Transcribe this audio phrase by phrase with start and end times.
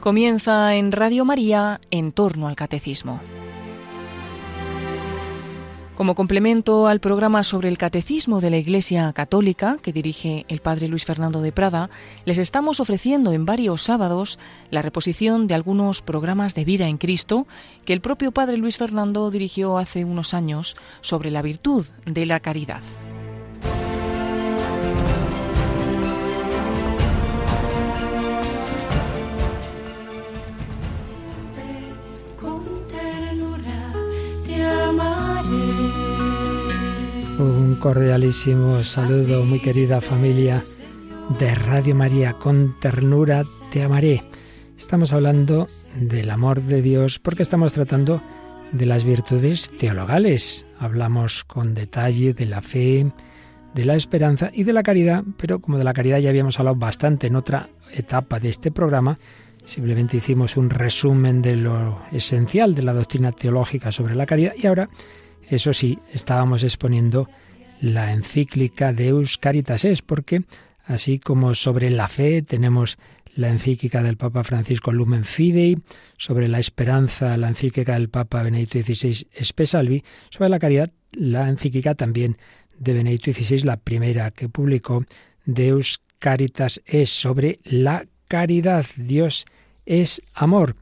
[0.00, 3.20] Comienza en Radio María en torno al catecismo.
[5.94, 10.88] Como complemento al programa sobre el catecismo de la Iglesia Católica que dirige el Padre
[10.88, 11.90] Luis Fernando de Prada,
[12.24, 14.38] les estamos ofreciendo en varios sábados
[14.70, 17.46] la reposición de algunos programas de vida en Cristo
[17.84, 22.40] que el propio Padre Luis Fernando dirigió hace unos años sobre la virtud de la
[22.40, 22.80] caridad.
[37.70, 40.64] Un cordialísimo saludo, muy querida familia
[41.38, 44.24] de Radio María, con ternura te amaré.
[44.76, 48.20] Estamos hablando del amor de Dios porque estamos tratando
[48.72, 50.66] de las virtudes teologales.
[50.80, 53.06] Hablamos con detalle de la fe,
[53.72, 56.74] de la esperanza y de la caridad, pero como de la caridad ya habíamos hablado
[56.74, 59.16] bastante en otra etapa de este programa,
[59.64, 64.66] simplemente hicimos un resumen de lo esencial de la doctrina teológica sobre la caridad y
[64.66, 64.90] ahora
[65.48, 67.28] eso sí, estábamos exponiendo
[67.80, 70.42] la encíclica de Caritas Es, porque
[70.84, 72.98] así como sobre la fe tenemos
[73.36, 75.78] la encíclica del Papa Francisco Lumen Fidei,
[76.16, 81.94] sobre la esperanza la encíclica del Papa Benedicto XVI Espesalvi, sobre la caridad la encíclica
[81.94, 82.36] también
[82.78, 85.04] de Benedicto XVI, la primera que publicó,
[85.44, 88.86] Deus Caritas es sobre la caridad.
[88.96, 89.44] Dios
[89.86, 90.76] es amor,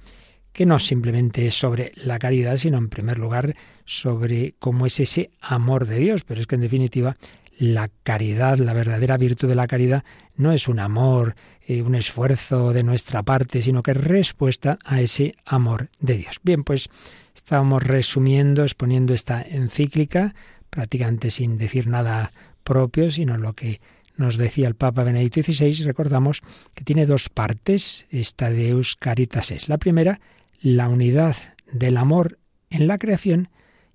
[0.53, 3.55] que no simplemente es sobre la caridad, sino en primer lugar
[3.89, 7.17] sobre cómo es ese amor de Dios, pero es que en definitiva
[7.59, 10.05] la caridad, la verdadera virtud de la caridad,
[10.37, 11.35] no es un amor,
[11.67, 16.39] eh, un esfuerzo de nuestra parte, sino que es respuesta a ese amor de Dios.
[16.43, 16.91] Bien, pues
[17.35, 20.35] estábamos resumiendo, exponiendo esta encíclica,
[20.69, 22.31] prácticamente sin decir nada
[22.65, 23.81] propio, sino lo que
[24.19, 26.43] nos decía el Papa Benedicto XVI, recordamos
[26.75, 29.71] que tiene dos partes, esta Deus Caritas es.
[29.71, 30.21] La primera,
[30.61, 31.37] la unidad
[31.73, 32.39] del amor
[32.69, 33.49] en la creación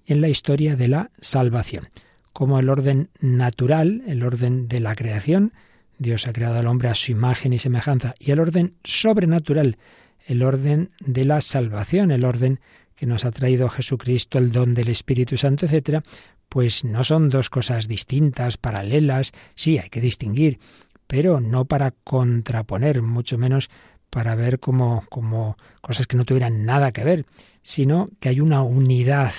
[0.06, 1.90] en la historia de la salvación.
[2.32, 5.54] Como el orden natural, el orden de la creación,
[5.98, 9.78] Dios ha creado al hombre a su imagen y semejanza, y el orden sobrenatural,
[10.26, 12.60] el orden de la salvación, el orden
[12.96, 16.04] que nos ha traído Jesucristo, el don del Espíritu Santo, etcétera,
[16.50, 20.60] pues no son dos cosas distintas, paralelas, sí, hay que distinguir,
[21.08, 23.70] pero no para contraponer, mucho menos
[24.10, 27.26] para ver como, como cosas que no tuvieran nada que ver,
[27.62, 29.34] sino que hay una unidad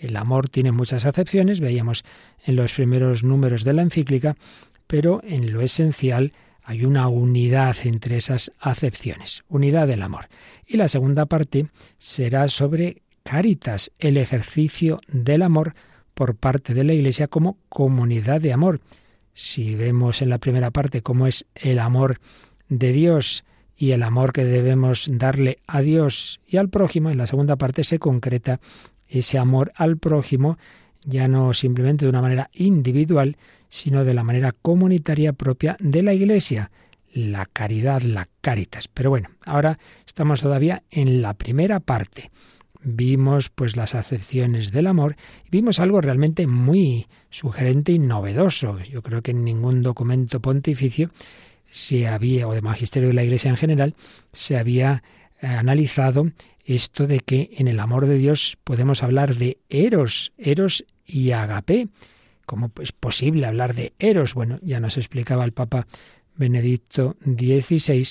[0.00, 2.04] el amor tiene muchas acepciones, veíamos
[2.44, 4.36] en los primeros números de la encíclica,
[4.86, 6.32] pero en lo esencial
[6.64, 10.26] hay una unidad entre esas acepciones, unidad del amor.
[10.66, 11.66] Y la segunda parte
[11.98, 15.74] será sobre caritas, el ejercicio del amor
[16.14, 18.80] por parte de la Iglesia como comunidad de amor.
[19.32, 22.20] Si vemos en la primera parte cómo es el amor
[22.68, 23.44] de Dios
[23.76, 27.84] y el amor que debemos darle a Dios y al prójimo, en la segunda parte
[27.84, 28.60] se concreta
[29.10, 30.58] ese amor al prójimo,
[31.04, 33.36] ya no simplemente de una manera individual,
[33.68, 36.70] sino de la manera comunitaria propia de la Iglesia,
[37.12, 38.88] la caridad, la caritas.
[38.88, 42.30] Pero bueno, ahora estamos todavía en la primera parte.
[42.82, 48.78] Vimos pues las acepciones del amor y vimos algo realmente muy sugerente y novedoso.
[48.80, 51.10] Yo creo que en ningún documento pontificio
[51.70, 53.94] se había, o de magisterio de la Iglesia en general,
[54.32, 55.02] se había
[55.40, 56.30] analizado
[56.64, 61.88] esto de que en el amor de Dios podemos hablar de eros, eros y agape.
[62.46, 64.34] ¿Cómo es posible hablar de eros?
[64.34, 65.86] Bueno, ya nos explicaba el Papa
[66.36, 68.08] Benedicto XVI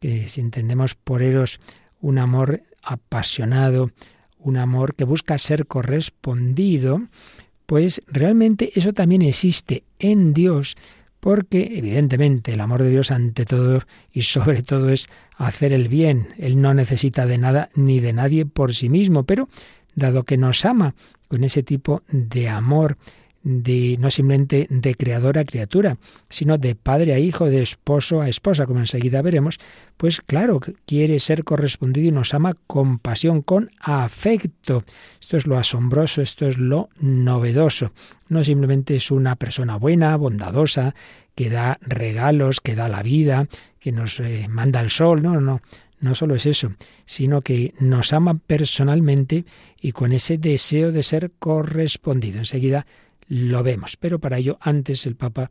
[0.00, 1.58] que si entendemos por eros
[2.00, 3.90] un amor apasionado,
[4.38, 7.02] un amor que busca ser correspondido,
[7.66, 10.76] pues realmente eso también existe en Dios,
[11.20, 16.28] porque evidentemente el amor de Dios ante todo y sobre todo es hacer el bien.
[16.38, 19.48] Él no necesita de nada ni de nadie por sí mismo, pero
[19.94, 20.94] dado que nos ama
[21.28, 22.96] con ese tipo de amor,
[23.42, 28.28] de no simplemente de creador a criatura, sino de padre a hijo, de esposo a
[28.28, 29.58] esposa, como enseguida veremos,
[29.96, 34.84] pues claro, quiere ser correspondido y nos ama con pasión, con afecto.
[35.20, 37.92] Esto es lo asombroso, esto es lo novedoso.
[38.28, 40.94] No simplemente es una persona buena, bondadosa,
[41.34, 43.46] que da regalos, que da la vida,
[43.78, 45.62] que nos eh, manda el sol, no, no,
[46.00, 46.72] no solo es eso,
[47.06, 49.44] sino que nos ama personalmente
[49.80, 52.38] y con ese deseo de ser correspondido.
[52.38, 52.86] Enseguida
[53.28, 55.50] lo vemos, pero para ello antes el Papa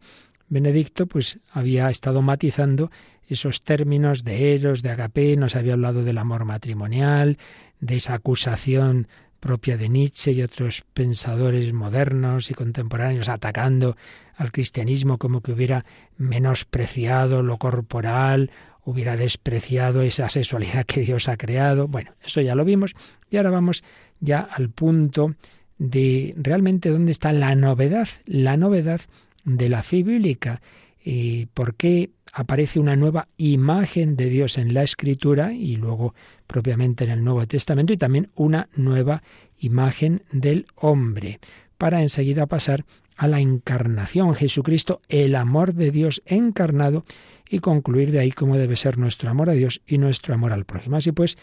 [0.50, 2.92] Benedicto pues había estado matizando
[3.28, 7.38] esos términos de eros, de agape, nos había hablado del amor matrimonial,
[7.80, 9.08] de esa acusación
[9.40, 13.96] propia de Nietzsche y otros pensadores modernos y contemporáneos atacando
[14.36, 15.86] al cristianismo como que hubiera
[16.18, 18.52] menospreciado lo corporal
[18.88, 21.90] hubiera despreciado esa sexualidad que Dios ha creado.
[21.90, 22.96] Bueno, eso ya lo vimos.
[23.30, 23.84] Y ahora vamos
[24.22, 25.36] ya al punto
[25.78, 29.02] de realmente dónde está la novedad, la novedad
[29.44, 30.62] de la fe bíblica.
[31.04, 36.14] Y por qué aparece una nueva imagen de Dios en la Escritura y luego
[36.46, 39.24] propiamente en el Nuevo Testamento y también una nueva
[39.60, 41.40] imagen del hombre,
[41.78, 42.86] para enseguida pasar
[43.16, 47.04] a la encarnación, Jesucristo, el amor de Dios encarnado,
[47.50, 50.66] y concluir de ahí cómo debe ser nuestro amor a Dios y nuestro amor al
[50.66, 50.98] prójimo.
[50.98, 51.38] Así pues,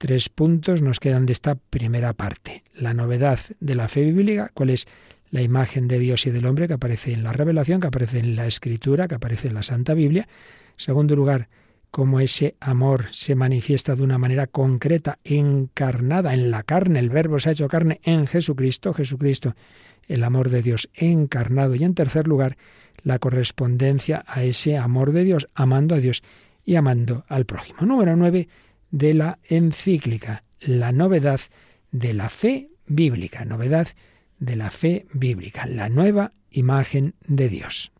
[0.00, 2.64] tres puntos nos quedan de esta primera parte.
[2.72, 4.88] La novedad de la fe bíblica, cuál es
[5.30, 8.34] la imagen de Dios y del hombre que aparece en la revelación, que aparece en
[8.34, 10.26] la escritura, que aparece en la Santa Biblia.
[10.78, 11.50] Segundo lugar,
[11.90, 17.38] cómo ese amor se manifiesta de una manera concreta, encarnada en la carne, el verbo
[17.38, 19.54] se ha hecho carne en Jesucristo, Jesucristo,
[20.08, 21.74] el amor de Dios encarnado.
[21.74, 22.56] Y en tercer lugar,
[23.02, 26.22] la correspondencia a ese amor de Dios, amando a Dios
[26.64, 27.82] y amando al prójimo.
[27.82, 28.48] Número nueve
[28.90, 31.40] de la encíclica, la novedad
[31.92, 33.88] de la fe bíblica, novedad
[34.38, 37.92] de la fe bíblica, la nueva imagen de Dios.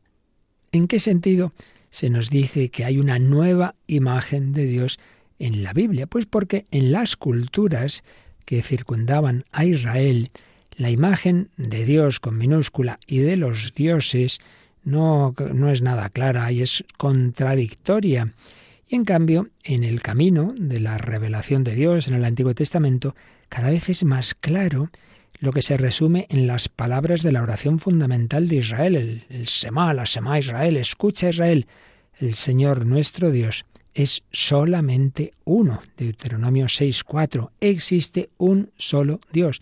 [0.73, 1.53] ¿En qué sentido
[1.91, 4.99] se nos dice que hay una nueva imagen de Dios
[5.39, 6.07] en la Biblia?
[6.07, 8.03] Pues porque en las culturas
[8.45, 10.31] que circundaban a Israel,
[10.77, 14.39] la imagen de Dios con minúscula y de los dioses
[14.83, 18.33] no, no es nada clara y es contradictoria.
[18.91, 23.15] Y en cambio, en el camino de la revelación de Dios en el Antiguo Testamento,
[23.49, 24.91] cada vez es más claro
[25.39, 29.47] lo que se resume en las palabras de la oración fundamental de Israel, el, el
[29.47, 31.69] Semá, la Semá Israel, escucha Israel,
[32.19, 33.65] el Señor nuestro Dios
[33.95, 35.83] es solamente uno.
[35.97, 37.51] Deuteronomio 6.4.
[37.61, 39.61] Existe un solo Dios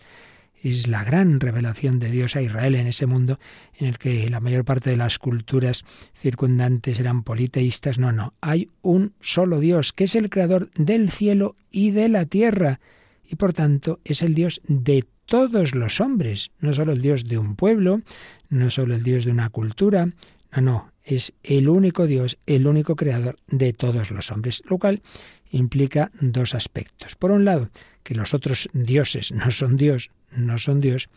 [0.61, 3.39] es la gran revelación de Dios a Israel en ese mundo
[3.77, 5.85] en el que la mayor parte de las culturas
[6.15, 7.99] circundantes eran politeístas.
[7.99, 12.25] No, no, hay un solo Dios, que es el creador del cielo y de la
[12.25, 12.79] tierra,
[13.23, 17.37] y por tanto es el Dios de todos los hombres, no solo el Dios de
[17.37, 18.01] un pueblo,
[18.49, 20.07] no solo el Dios de una cultura,
[20.51, 25.01] no, no, es el único Dios, el único creador de todos los hombres, lo cual
[25.49, 27.15] implica dos aspectos.
[27.15, 27.69] Por un lado,
[28.03, 31.09] que los otros dioses no son Dios, no son Dios,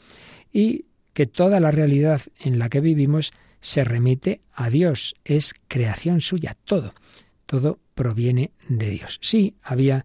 [0.52, 6.20] y que toda la realidad en la que vivimos se remite a Dios, es creación
[6.20, 6.94] suya, todo,
[7.46, 9.19] todo proviene de Dios.
[9.23, 10.05] Sí, había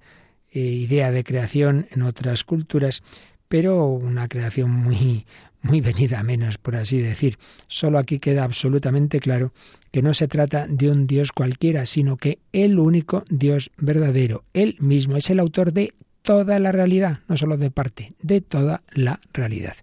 [0.52, 3.02] eh, idea de creación en otras culturas,
[3.48, 5.26] pero una creación muy
[5.62, 7.38] muy venida menos, por así decir.
[7.68, 9.54] Solo aquí queda absolutamente claro
[9.92, 14.76] que no se trata de un Dios cualquiera, sino que el único Dios verdadero, Él
[14.80, 19.20] mismo, es el autor de toda la realidad, no solo de parte, de toda la
[19.34, 19.76] realidad.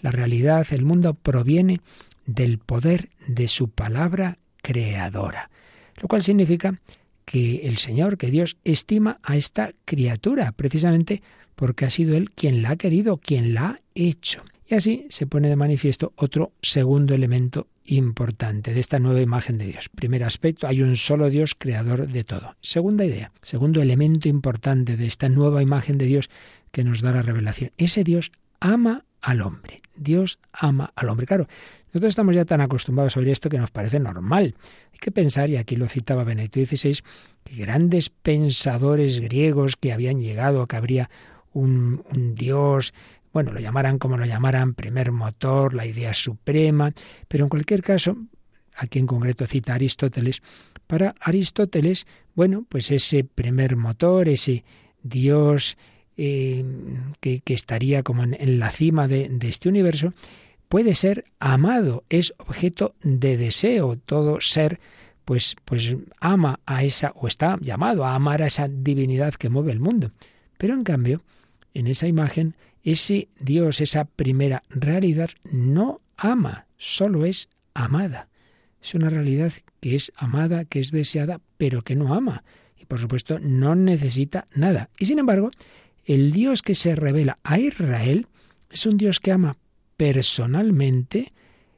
[0.00, 1.80] La realidad, el mundo proviene
[2.26, 5.50] del poder de su palabra creadora,
[5.96, 6.80] lo cual significa
[7.24, 11.22] que el Señor, que Dios estima a esta criatura, precisamente
[11.54, 14.42] porque ha sido Él quien la ha querido, quien la ha hecho.
[14.68, 19.66] Y así se pone de manifiesto otro segundo elemento importante de esta nueva imagen de
[19.66, 19.88] Dios.
[19.88, 22.56] Primer aspecto, hay un solo Dios creador de todo.
[22.60, 26.30] Segunda idea, segundo elemento importante de esta nueva imagen de Dios
[26.72, 27.70] que nos da la revelación.
[27.76, 29.82] Ese Dios ama al hombre.
[29.94, 31.26] Dios ama al hombre.
[31.26, 31.46] Claro,
[31.88, 34.56] nosotros estamos ya tan acostumbrados a oír esto que nos parece normal.
[34.92, 36.98] Hay que pensar, y aquí lo citaba Benedicto XVI,
[37.44, 41.08] que grandes pensadores griegos que habían llegado, que habría
[41.52, 42.92] un, un Dios
[43.36, 46.94] bueno, lo llamaran como lo llamaran, primer motor, la idea suprema,
[47.28, 48.16] pero en cualquier caso,
[48.74, 50.40] aquí en concreto cita Aristóteles,
[50.86, 54.64] para Aristóteles, bueno, pues ese primer motor, ese
[55.02, 55.76] Dios
[56.16, 56.64] eh,
[57.20, 60.14] que, estaría como en, la cima de, de este universo,
[60.70, 64.80] puede ser amado, es objeto de deseo, todo ser
[65.26, 69.72] pues, pues ama a esa, o está llamado a amar a esa divinidad que mueve
[69.72, 70.12] el mundo.
[70.56, 71.20] Pero en cambio,
[71.74, 72.54] en esa imagen
[72.86, 78.28] ese Dios, esa primera realidad, no ama, solo es amada.
[78.80, 82.44] Es una realidad que es amada, que es deseada, pero que no ama.
[82.80, 84.88] Y por supuesto no necesita nada.
[85.00, 85.50] Y sin embargo,
[86.04, 88.28] el Dios que se revela a Israel
[88.70, 89.56] es un Dios que ama
[89.96, 91.32] personalmente,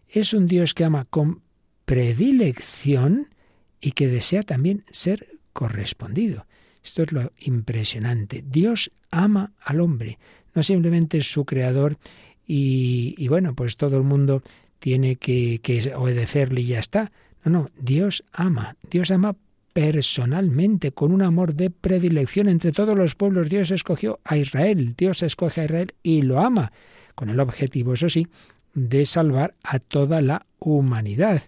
[0.08, 1.40] es un Dios que ama con
[1.86, 3.34] predilección
[3.80, 6.46] y que desea también ser correspondido.
[6.84, 8.44] Esto es lo impresionante.
[8.46, 10.18] Dios ama al hombre
[10.54, 11.98] no simplemente es su creador
[12.46, 14.42] y, bueno, pues todo el mundo
[14.78, 17.12] tiene que, que obedecerle y ya está.
[17.44, 19.36] No, no, Dios ama, Dios ama
[19.72, 23.48] personalmente, con un amor de predilección entre todos los pueblos.
[23.48, 26.72] Dios escogió a Israel, Dios escoge a Israel y lo ama,
[27.14, 28.26] con el objetivo, eso sí,
[28.74, 31.42] de salvar a toda la humanidad.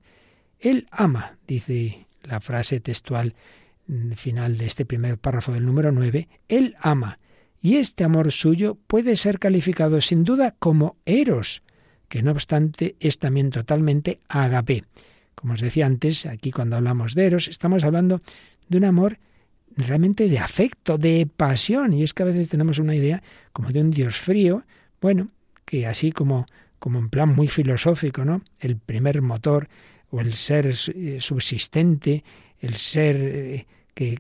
[0.58, 3.34] Él ama, dice la frase textual
[4.14, 7.18] final de este primer párrafo del número 9, Él ama,
[7.60, 11.62] y este amor suyo puede ser calificado sin duda como eros,
[12.08, 14.84] que no obstante es también totalmente agape.
[15.34, 18.20] Como os decía antes, aquí cuando hablamos de eros, estamos hablando
[18.68, 19.18] de un amor
[19.76, 23.80] realmente de afecto, de pasión, y es que a veces tenemos una idea como de
[23.80, 24.64] un Dios frío,
[25.00, 25.28] bueno,
[25.64, 26.46] que así como,
[26.78, 28.42] como en plan muy filosófico, ¿no?
[28.58, 29.68] El primer motor
[30.10, 32.24] o el ser eh, subsistente,
[32.58, 33.66] el ser eh,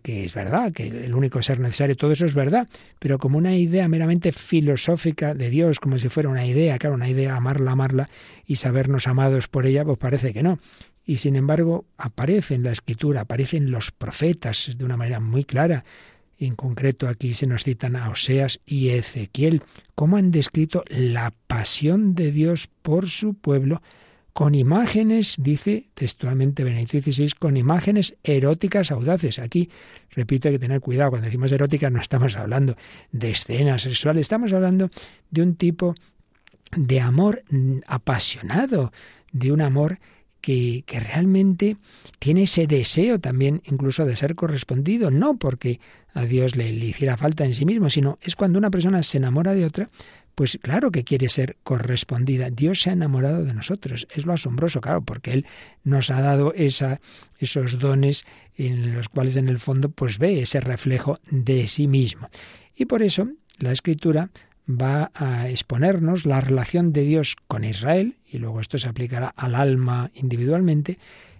[0.02, 2.68] que, es verdad, que el único ser necesario, todo eso es verdad,
[2.98, 7.08] pero como una idea meramente filosófica de Dios, como si fuera una idea, claro, una
[7.08, 8.10] idea, amarla, amarla
[8.46, 10.58] y sabernos amados por ella, pues parece que no.
[11.06, 15.84] Y sin embargo aparece en la escritura, aparecen los profetas de una manera muy clara.
[16.38, 19.62] En concreto aquí se nos citan a Oseas y Ezequiel,
[19.94, 23.80] cómo han descrito la pasión de Dios por su pueblo
[24.32, 29.38] con imágenes, dice textualmente Benedicto XVI, con imágenes eróticas audaces.
[29.38, 29.70] Aquí,
[30.10, 32.76] repito, hay que tener cuidado, cuando decimos eróticas no estamos hablando
[33.12, 34.90] de escenas sexuales, estamos hablando
[35.30, 35.94] de un tipo
[36.76, 37.42] de amor
[37.86, 38.92] apasionado,
[39.32, 39.98] de un amor
[40.40, 41.76] que, que, realmente
[42.18, 45.80] tiene ese deseo también incluso de ser correspondido, no porque
[46.14, 49.54] a Dios le, hiciera falta en sí mismo, sino es cuando una persona se enamora
[49.54, 49.90] de otra
[50.34, 52.50] pues claro que quiere ser correspondida.
[52.50, 54.06] Dios se ha enamorado de nosotros.
[54.14, 55.46] Es lo asombroso, claro, porque Él
[55.84, 57.00] nos ha dado esa,
[57.38, 58.24] esos dones
[58.56, 62.28] en los cuales en el fondo pues ve ese reflejo de sí mismo.
[62.76, 64.30] Y por eso la Escritura
[64.68, 69.54] va a exponernos la relación de Dios con Israel, y luego esto se aplicará al
[69.54, 70.98] alma individualmente,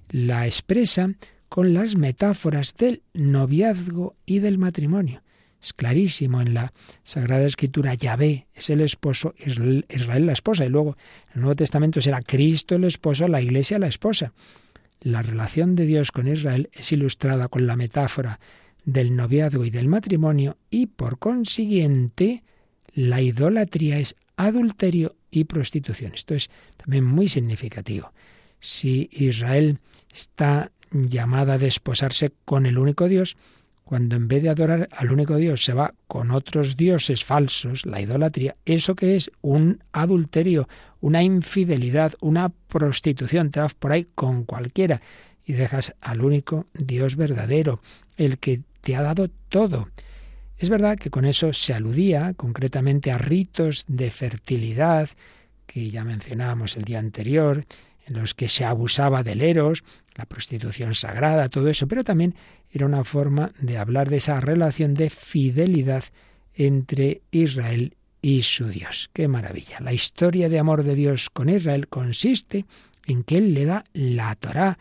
[0.08, 1.14] la expresa
[1.48, 5.22] con las metáforas del noviazgo y del matrimonio.
[5.62, 10.96] Es clarísimo en la Sagrada Escritura, Yahvé es el esposo, Israel, la esposa, y luego
[11.28, 14.32] en el Nuevo Testamento será Cristo el esposo, la Iglesia la esposa.
[15.00, 18.40] La relación de Dios con Israel es ilustrada con la metáfora
[18.84, 22.42] del noviazgo y del matrimonio y por consiguiente
[22.94, 26.12] la idolatría es adulterio y prostitución.
[26.14, 28.12] Esto es también muy significativo.
[28.58, 29.78] Si Israel
[30.12, 33.36] está llamada a desposarse con el único Dios,
[33.90, 38.00] cuando en vez de adorar al único Dios se va con otros dioses falsos, la
[38.00, 39.32] idolatría, ¿eso que es?
[39.40, 40.68] Un adulterio,
[41.00, 43.50] una infidelidad, una prostitución.
[43.50, 45.02] Te vas por ahí con cualquiera
[45.44, 47.80] y dejas al único Dios verdadero,
[48.16, 49.88] el que te ha dado todo.
[50.56, 55.08] Es verdad que con eso se aludía concretamente a ritos de fertilidad,
[55.66, 57.64] que ya mencionábamos el día anterior,
[58.06, 59.82] en los que se abusaba del eros,
[60.20, 62.34] la prostitución sagrada, todo eso, pero también
[62.70, 66.04] era una forma de hablar de esa relación de fidelidad
[66.54, 69.08] entre Israel y su Dios.
[69.14, 69.80] ¡Qué maravilla!
[69.80, 72.66] La historia de amor de Dios con Israel consiste
[73.06, 74.78] en que Él le da la Torá,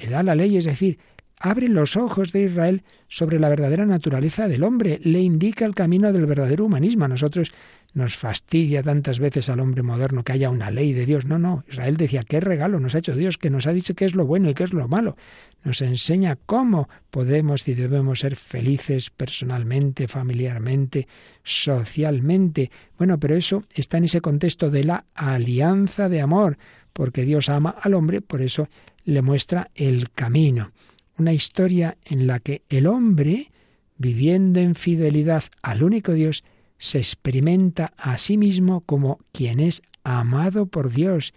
[0.00, 0.98] le da la ley, es decir,
[1.38, 6.12] abre los ojos de Israel sobre la verdadera naturaleza del hombre, le indica el camino
[6.12, 7.06] del verdadero humanismo.
[7.06, 7.52] Nosotros
[7.94, 11.26] nos fastidia tantas veces al hombre moderno que haya una ley de Dios.
[11.26, 14.04] No, no, Israel decía, qué regalo nos ha hecho Dios, que nos ha dicho qué
[14.04, 15.16] es lo bueno y qué es lo malo.
[15.62, 21.06] Nos enseña cómo podemos y debemos ser felices personalmente, familiarmente,
[21.42, 22.70] socialmente.
[22.98, 26.58] Bueno, pero eso está en ese contexto de la alianza de amor,
[26.92, 28.68] porque Dios ama al hombre, por eso
[29.04, 30.72] le muestra el camino.
[31.18, 33.52] Una historia en la que el hombre,
[33.98, 36.42] viviendo en fidelidad al único Dios,
[36.82, 41.32] se experimenta a sí mismo como quien es amado por Dios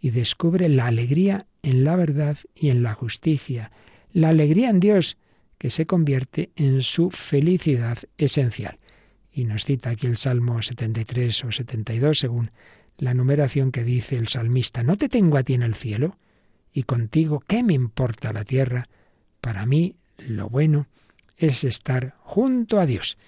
[0.00, 3.72] y descubre la alegría en la verdad y en la justicia,
[4.10, 5.18] la alegría en Dios
[5.58, 8.78] que se convierte en su felicidad esencial.
[9.30, 12.50] Y nos cita aquí el Salmo 73 o 72 según
[12.96, 16.16] la numeración que dice el salmista, ¿no te tengo a ti en el cielo?
[16.72, 18.88] Y contigo, ¿qué me importa la tierra?
[19.42, 20.86] Para mí lo bueno
[21.36, 23.18] es estar junto a Dios.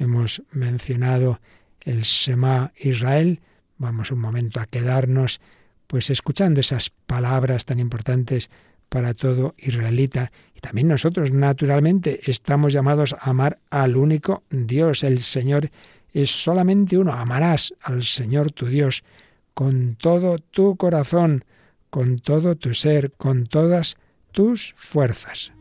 [0.00, 1.40] Hemos mencionado
[1.82, 3.40] el Shema Israel.
[3.76, 5.42] Vamos un momento a quedarnos
[5.86, 8.50] pues escuchando esas palabras tan importantes
[8.88, 10.32] para todo israelita.
[10.56, 15.04] Y también nosotros, naturalmente, estamos llamados a amar al único Dios.
[15.04, 15.70] El Señor
[16.14, 17.12] es solamente uno.
[17.12, 19.04] Amarás al Señor tu Dios
[19.52, 21.44] con todo tu corazón,
[21.90, 23.98] con todo tu ser, con todas
[24.32, 25.52] tus fuerzas.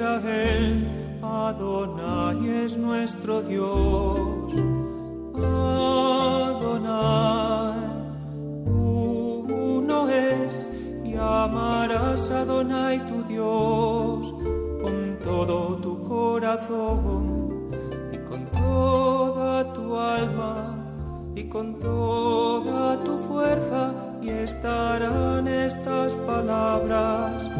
[0.00, 4.54] Israel, Adonai es nuestro Dios.
[5.34, 6.94] Adonai,
[8.64, 10.70] uno es,
[11.04, 14.32] y amarás a Adonai tu Dios
[14.82, 17.68] con todo tu corazón
[18.10, 20.78] y con toda tu alma
[21.34, 23.92] y con toda tu fuerza
[24.22, 27.50] y estarán estas palabras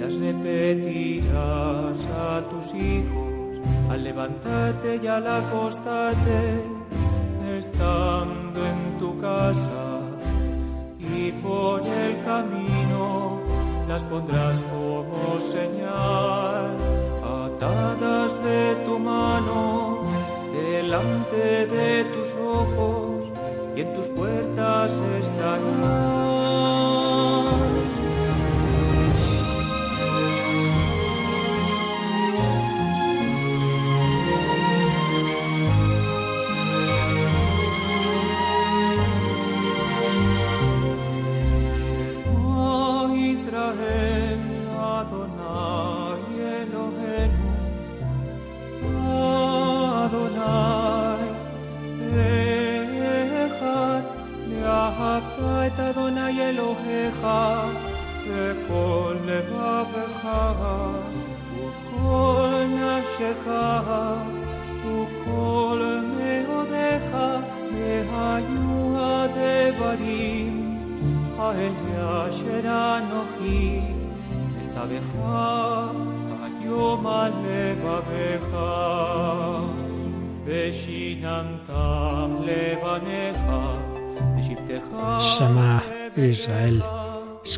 [0.00, 6.64] Las repetirás a tus hijos al levantarte y al acostarte,
[7.58, 10.00] estando en tu casa
[10.98, 13.40] y por el camino
[13.88, 16.76] las pondrás como señal,
[17.24, 19.79] atadas de tu mano,
[20.90, 23.30] delante de tus ojos
[23.76, 26.19] y en tus puertas estarán.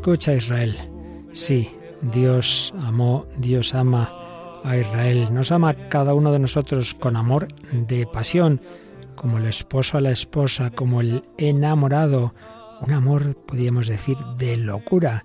[0.02, 0.76] Escucha Israel.
[1.30, 1.70] Sí,
[2.12, 4.12] Dios amó, Dios ama
[4.64, 5.32] a Israel.
[5.32, 8.60] Nos ama cada uno de nosotros con amor de pasión,
[9.14, 12.34] como el esposo a la esposa, como el enamorado.
[12.80, 15.24] Un amor, podríamos decir, de locura.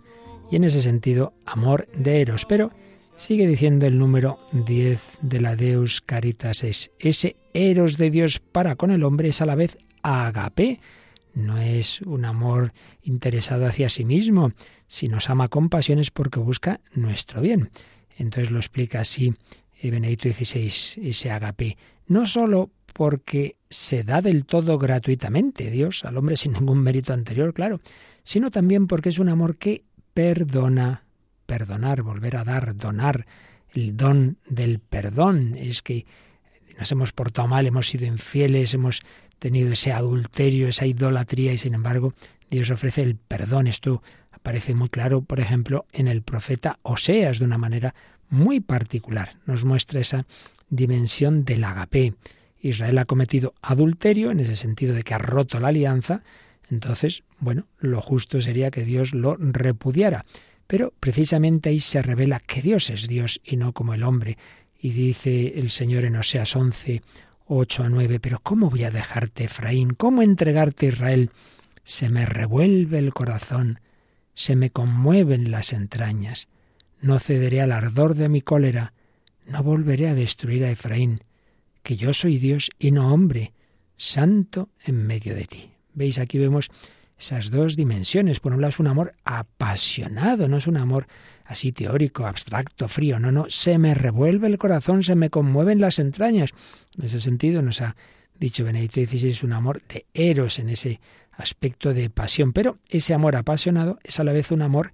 [0.52, 2.46] Y en ese sentido, amor de eros.
[2.46, 2.70] Pero
[3.16, 8.76] sigue diciendo el número 10 de la Deus Caritas es ese eros de Dios para
[8.76, 10.80] con el hombre es a la vez agape
[11.38, 12.74] no es un amor
[13.04, 14.52] interesado hacia sí mismo.
[14.88, 17.70] Si nos ama con pasión es porque busca nuestro bien.
[18.18, 19.34] Entonces lo explica así
[19.80, 21.78] eh, Benedicto XVI, ese agape.
[22.08, 27.54] No sólo porque se da del todo gratuitamente Dios al hombre sin ningún mérito anterior,
[27.54, 27.82] claro,
[28.24, 29.84] sino también porque es un amor que
[30.16, 31.04] perdona,
[31.46, 33.28] perdonar, volver a dar, donar,
[33.76, 35.54] el don del perdón.
[35.56, 36.08] Es que
[36.80, 39.04] nos hemos portado mal, hemos sido infieles, hemos
[39.40, 42.14] tenido ese adulterio, esa idolatría y sin embargo
[42.50, 43.68] Dios ofrece el perdón.
[43.68, 47.94] Esto aparece muy claro, por ejemplo, en el profeta Oseas de una manera
[48.30, 49.38] muy particular.
[49.46, 50.26] Nos muestra esa
[50.70, 52.14] dimensión del agape.
[52.60, 56.24] Israel ha cometido adulterio en ese sentido de que ha roto la alianza,
[56.70, 60.26] entonces, bueno, lo justo sería que Dios lo repudiara.
[60.68, 64.38] Pero precisamente ahí se revela que Dios es Dios y no como el hombre.
[64.80, 67.02] Y dice el Señor en Oseas 11,
[67.48, 69.92] 8 a 9, pero ¿cómo voy a dejarte, Efraín?
[69.92, 71.32] ¿Cómo entregarte, Israel?
[71.84, 73.80] Se me revuelve el corazón,
[74.34, 76.48] se me conmueven las entrañas.
[77.00, 78.94] No cederé al ardor de mi cólera,
[79.46, 81.24] no volveré a destruir a Efraín,
[81.84, 83.54] que yo soy Dios y no hombre,
[83.96, 85.72] santo en medio de ti.
[85.94, 86.20] ¿Veis?
[86.20, 86.70] Aquí vemos
[87.18, 88.40] esas dos dimensiones.
[88.40, 91.08] Por un lado es un amor apasionado, no es un amor
[91.48, 93.20] así teórico, abstracto, frío.
[93.20, 96.52] No, no, se me revuelve el corazón, se me conmueven las entrañas.
[96.98, 97.96] En ese sentido nos ha
[98.38, 101.00] dicho Benedicto XVI, es un amor de eros en ese
[101.32, 102.52] aspecto de pasión.
[102.52, 104.92] Pero ese amor apasionado es a la vez un amor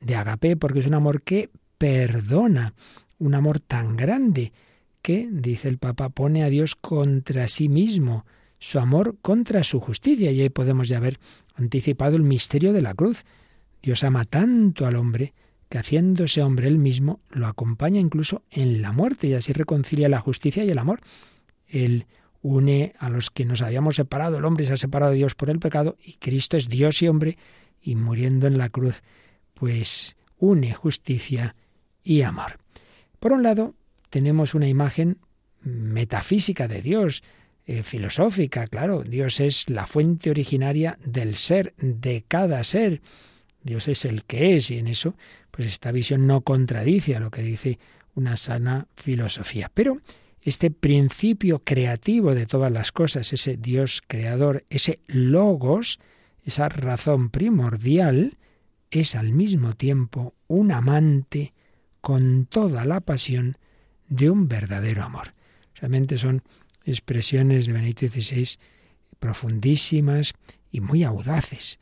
[0.00, 2.74] de agape, porque es un amor que perdona,
[3.18, 4.52] un amor tan grande
[5.00, 8.26] que, dice el Papa, pone a Dios contra sí mismo,
[8.58, 10.30] su amor contra su justicia.
[10.30, 11.18] Y ahí podemos ya haber
[11.54, 13.24] anticipado el misterio de la cruz.
[13.82, 15.32] Dios ama tanto al hombre
[15.68, 20.20] que haciéndose hombre él mismo, lo acompaña incluso en la muerte y así reconcilia la
[20.20, 21.00] justicia y el amor.
[21.66, 22.06] Él
[22.42, 25.50] une a los que nos habíamos separado, el hombre se ha separado de Dios por
[25.50, 27.38] el pecado y Cristo es Dios y hombre
[27.80, 29.02] y muriendo en la cruz,
[29.54, 31.56] pues une justicia
[32.02, 32.58] y amor.
[33.18, 33.74] Por un lado,
[34.10, 35.18] tenemos una imagen
[35.62, 37.22] metafísica de Dios,
[37.66, 43.00] eh, filosófica, claro, Dios es la fuente originaria del ser, de cada ser.
[43.64, 45.16] Dios es el que es y en eso,
[45.50, 47.78] pues esta visión no contradice a lo que dice
[48.14, 49.70] una sana filosofía.
[49.74, 49.98] Pero
[50.42, 55.98] este principio creativo de todas las cosas, ese Dios creador, ese logos,
[56.44, 58.36] esa razón primordial,
[58.90, 61.54] es al mismo tiempo un amante
[62.00, 63.56] con toda la pasión
[64.08, 65.34] de un verdadero amor.
[65.74, 66.42] Realmente son
[66.84, 68.58] expresiones de Benito XVI
[69.18, 70.34] profundísimas
[70.70, 71.78] y muy audaces.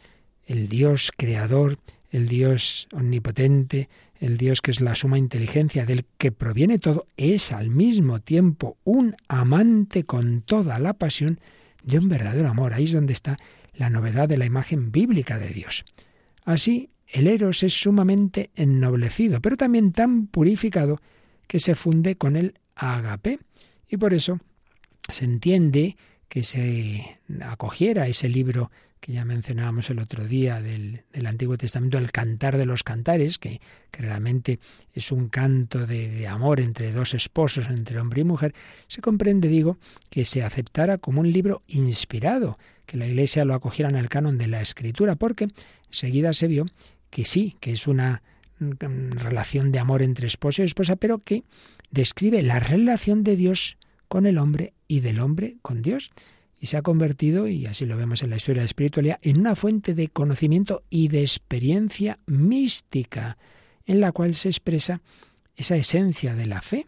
[0.46, 1.78] El Dios creador,
[2.10, 3.88] el Dios omnipotente,
[4.20, 8.76] el Dios que es la suma inteligencia, del que proviene todo, es al mismo tiempo
[8.84, 11.40] un amante con toda la pasión
[11.82, 12.72] de un verdadero amor.
[12.72, 13.36] Ahí es donde está
[13.74, 15.84] la novedad de la imagen bíblica de Dios.
[16.44, 21.00] Así, el Eros es sumamente ennoblecido, pero también tan purificado
[21.46, 23.38] que se funde con el agape.
[23.88, 24.40] Y por eso
[25.08, 25.96] se entiende
[26.28, 28.70] que se acogiera ese libro
[29.02, 33.60] que ya mencionábamos el otro día del, Antiguo Testamento, el cantar de los cantares, que,
[33.90, 34.60] realmente
[34.94, 38.54] es un canto de, de, amor entre dos esposos, entre hombre y mujer,
[38.86, 39.76] se comprende, digo,
[40.08, 44.38] que se aceptara como un libro inspirado, que la Iglesia lo acogiera en el canon
[44.38, 45.48] de la Escritura, porque
[45.88, 46.66] enseguida se vio
[47.10, 48.22] que sí, que es una
[48.60, 51.42] mm, relación de amor entre esposo y esposa, pero que
[51.90, 56.12] describe la relación de Dios con el hombre y del hombre con Dios
[56.62, 59.40] y se ha convertido, y así lo vemos en la historia de la espiritualidad, en
[59.40, 63.36] una fuente de conocimiento y de experiencia mística,
[63.84, 65.02] en la cual se expresa
[65.56, 66.86] esa esencia de la fe.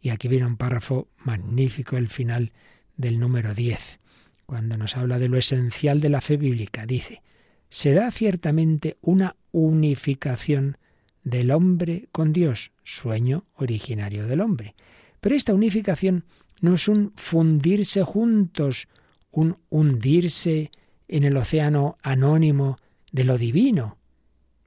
[0.00, 2.52] Y aquí viene un párrafo magnífico, el final
[2.96, 4.00] del número 10,
[4.46, 6.86] cuando nos habla de lo esencial de la fe bíblica.
[6.86, 7.20] Dice,
[7.68, 10.78] se da ciertamente una unificación
[11.24, 14.74] del hombre con Dios, sueño originario del hombre.
[15.20, 16.24] Pero esta unificación
[16.64, 18.88] no es un fundirse juntos,
[19.30, 20.70] un hundirse
[21.08, 22.78] en el océano anónimo
[23.12, 23.98] de lo divino.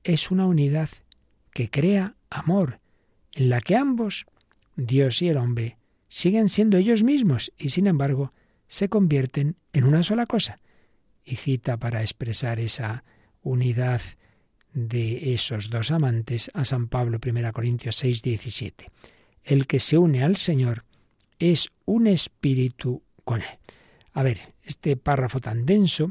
[0.03, 0.89] Es una unidad
[1.51, 2.79] que crea amor,
[3.33, 4.27] en la que ambos,
[4.75, 8.31] Dios y el hombre, siguen siendo ellos mismos y sin embargo
[8.67, 10.60] se convierten en una sola cosa.
[11.25, 13.05] Y cita para expresar esa
[13.41, 14.01] unidad
[14.71, 18.91] de esos dos amantes a San Pablo, 1 Corintios 6, 17.
[19.43, 20.86] El que se une al Señor
[21.39, 23.60] es un espíritu con él.
[24.13, 26.10] A ver, este párrafo tan denso,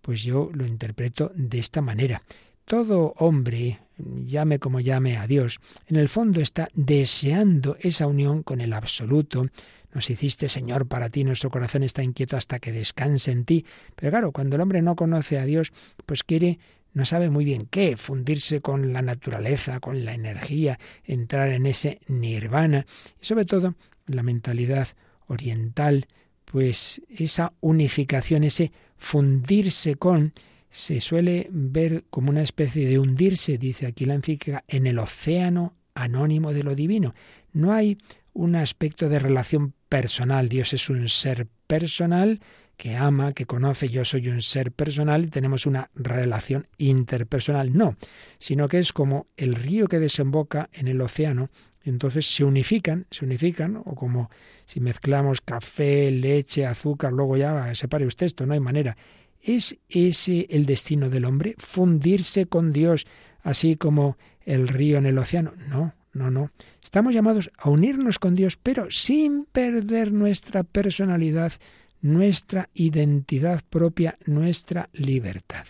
[0.00, 2.22] pues yo lo interpreto de esta manera.
[2.64, 8.60] Todo hombre, llame como llame a Dios, en el fondo está deseando esa unión con
[8.60, 9.46] el absoluto.
[9.92, 13.66] Nos hiciste Señor para ti, nuestro corazón está inquieto hasta que descanse en ti.
[13.94, 15.72] Pero claro, cuando el hombre no conoce a Dios,
[16.06, 16.58] pues quiere
[16.94, 22.00] no sabe muy bien qué, fundirse con la naturaleza, con la energía, entrar en ese
[22.06, 22.86] nirvana
[23.20, 23.74] y sobre todo
[24.06, 24.88] la mentalidad
[25.26, 26.06] oriental,
[26.44, 30.32] pues esa unificación, ese fundirse con,
[30.70, 35.74] se suele ver como una especie de hundirse, dice aquí la encíclica, en el océano
[35.94, 37.14] anónimo de lo divino.
[37.52, 37.98] No hay
[38.32, 40.48] un aspecto de relación personal.
[40.48, 42.40] Dios es un ser personal
[42.76, 47.76] que ama, que conoce, yo soy un ser personal, tenemos una relación interpersonal.
[47.76, 47.96] No,
[48.38, 51.50] sino que es como el río que desemboca en el océano
[51.84, 54.30] entonces se unifican, se unifican, o como
[54.66, 58.96] si mezclamos café, leche, azúcar, luego ya separe usted esto, no hay manera.
[59.40, 61.54] ¿Es ese el destino del hombre?
[61.58, 63.06] ¿Fundirse con Dios
[63.42, 65.52] así como el río en el océano?
[65.68, 66.50] No, no, no.
[66.82, 71.52] Estamos llamados a unirnos con Dios, pero sin perder nuestra personalidad,
[72.00, 75.66] nuestra identidad propia, nuestra libertad.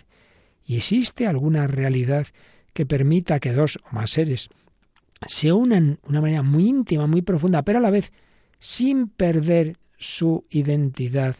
[0.66, 2.26] ¿Y existe alguna realidad
[2.74, 4.50] que permita que dos o más seres
[5.26, 8.12] se unan de una manera muy íntima, muy profunda, pero a la vez
[8.58, 11.36] sin perder su identidad,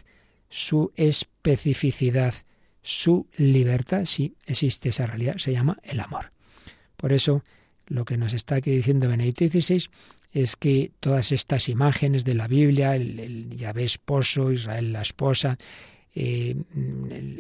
[0.49, 2.35] su especificidad,
[2.83, 4.05] su libertad.
[4.05, 6.33] Sí, existe esa realidad, se llama el amor.
[6.97, 7.43] Por eso,
[7.87, 9.89] lo que nos está aquí diciendo Benedicto XVI
[10.33, 15.59] es que todas estas imágenes de la Biblia, el, el Yahvé esposo, Israel la esposa,
[16.15, 16.57] eh,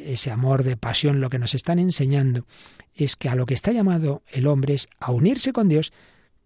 [0.04, 2.46] ese amor de pasión, lo que nos están enseñando
[2.94, 5.92] es que a lo que está llamado el hombre es a unirse con Dios,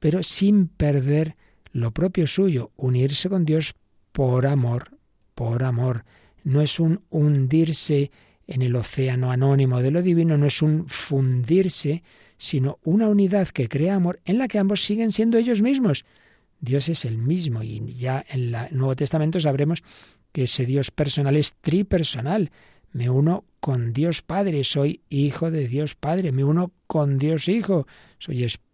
[0.06, 1.34] pero sin perder
[1.72, 3.74] lo propio suyo, unirse con Dios
[4.12, 4.96] por amor,
[5.34, 6.04] por amor.
[6.44, 8.12] No es un hundirse
[8.46, 12.04] en el océano anónimo de lo divino, no es un fundirse,
[12.38, 16.04] sino una unidad que crea amor en la que ambos siguen siendo ellos mismos.
[16.60, 19.82] Dios es el mismo y ya en el Nuevo Testamento sabremos
[20.30, 22.52] que ese Dios personal es tripersonal.
[22.92, 27.88] Me uno con Dios Padre, soy hijo de Dios Padre, me uno con Dios Hijo,
[28.20, 28.65] soy esposo,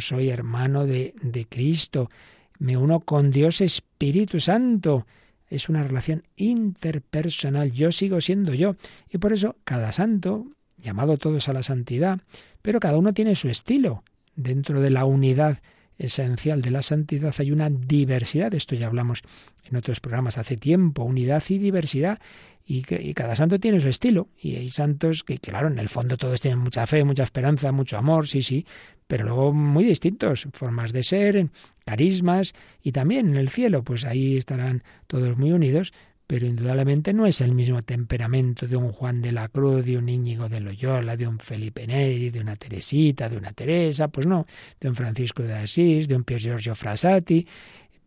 [0.00, 2.10] soy hermano de, de Cristo,
[2.58, 5.06] me uno con Dios Espíritu Santo.
[5.48, 8.76] Es una relación interpersonal, yo sigo siendo yo.
[9.10, 12.20] Y por eso cada santo, llamado todos a la santidad,
[12.62, 14.04] pero cada uno tiene su estilo.
[14.36, 15.60] Dentro de la unidad
[15.98, 18.54] esencial de la santidad hay una diversidad.
[18.54, 19.22] Esto ya hablamos
[19.64, 22.20] en otros programas hace tiempo, unidad y diversidad
[22.70, 24.28] y, que, cada santo tiene su estilo.
[24.38, 27.96] Y hay santos que, claro, en el fondo todos tienen mucha fe, mucha esperanza, mucho
[27.96, 28.66] amor, sí, sí,
[29.06, 31.48] pero luego muy distintos, formas de ser,
[31.86, 32.52] carismas
[32.82, 35.94] y también en el cielo, pues ahí estarán todos muy unidos,
[36.26, 40.10] pero indudablemente no es el mismo temperamento de un Juan de la Cruz, de un
[40.10, 44.44] Íñigo de Loyola, de un Felipe Neri, de una Teresita, de una Teresa, pues no,
[44.78, 47.46] de un Francisco de Asís, de un Pier Giorgio Frassati,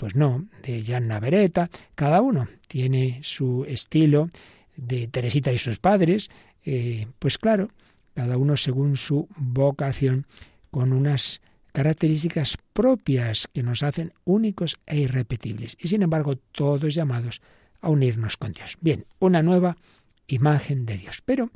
[0.02, 4.30] pues no, de Gianna Beretta, cada uno tiene su estilo,
[4.76, 6.32] de Teresita y sus padres,
[6.66, 7.70] eh, pues claro,
[8.16, 10.26] cada uno según su vocación,
[10.72, 11.40] con unas
[11.72, 17.40] características propias que nos hacen únicos e irrepetibles, y sin embargo todos llamados
[17.80, 18.80] a unirnos con Dios.
[18.82, 19.78] Bien, una nueva
[20.26, 21.22] imagen de Dios.
[21.24, 21.52] Pero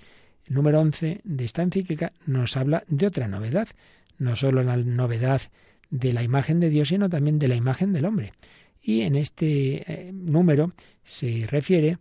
[0.45, 3.69] el número 11 de esta encíclica nos habla de otra novedad,
[4.19, 5.41] no solo la novedad
[5.97, 8.31] de la imagen de Dios, sino también de la imagen del hombre.
[8.81, 11.97] Y en este eh, número se refiere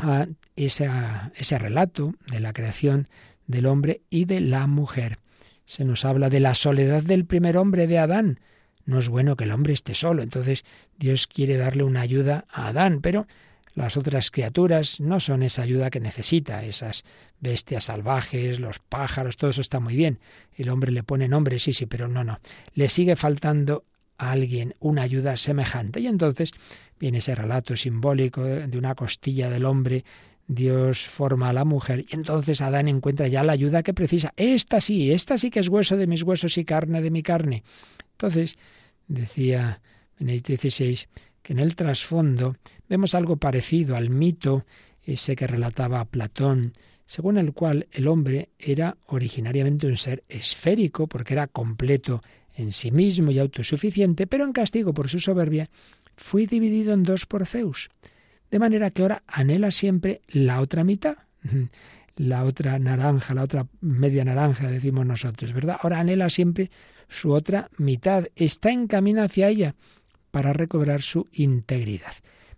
[0.00, 3.08] a ese relato de la creación
[3.46, 5.18] del hombre y de la mujer.
[5.64, 8.38] Se nos habla de la soledad del primer hombre de Adán,
[8.84, 10.22] no es bueno que el hombre esté solo.
[10.22, 10.64] Entonces
[10.98, 13.26] Dios quiere darle una ayuda a Adán, pero
[13.74, 17.04] las otras criaturas no son esa ayuda que necesita, esas
[17.40, 20.18] bestias salvajes, los pájaros, todo eso está muy bien.
[20.54, 22.38] El hombre le pone nombre, sí, sí, pero no, no.
[22.74, 23.84] Le sigue faltando
[24.18, 26.00] a alguien una ayuda semejante.
[26.00, 26.52] Y entonces
[26.98, 30.04] viene ese relato simbólico de una costilla del hombre,
[30.46, 34.32] Dios forma a la mujer y entonces Adán encuentra ya la ayuda que precisa.
[34.36, 37.64] Esta sí, esta sí que es hueso de mis huesos y carne de mi carne.
[38.12, 38.58] Entonces,
[39.06, 39.80] decía
[40.18, 41.06] Benedicto XVI,
[41.42, 42.56] que en el trasfondo
[42.88, 44.64] vemos algo parecido al mito
[45.02, 46.72] ese que relataba Platón,
[47.06, 52.22] según el cual el hombre era originariamente un ser esférico, porque era completo
[52.54, 55.70] en sí mismo y autosuficiente, pero en castigo por su soberbia,
[56.16, 57.90] fue dividido en dos por Zeus,
[58.50, 61.16] de manera que ahora anhela siempre la otra mitad,
[62.16, 65.78] la otra naranja, la otra media naranja, decimos nosotros, ¿verdad?
[65.82, 66.70] Ahora anhela siempre
[67.08, 69.74] su otra mitad, está en camino hacia ella
[70.30, 72.12] para recobrar su integridad.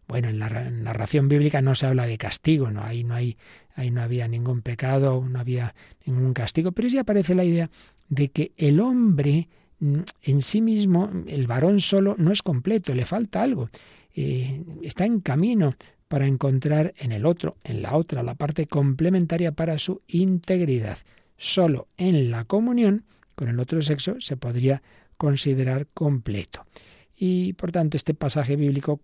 [0.07, 3.37] Bueno, en la narración bíblica no se habla de castigo, no, ahí no hay,
[3.75, 7.71] ahí no había ningún pecado, no había ningún castigo, pero sí aparece la idea
[8.09, 9.49] de que el hombre
[9.81, 13.71] mm, en sí mismo, el varón solo, no es completo, le falta algo.
[14.15, 15.75] Eh, está en camino
[16.09, 20.99] para encontrar en el otro, en la otra, la parte complementaria para su integridad.
[21.37, 24.83] Solo en la comunión con el otro sexo se podría
[25.17, 26.67] considerar completo.
[27.17, 29.01] Y por tanto este pasaje bíblico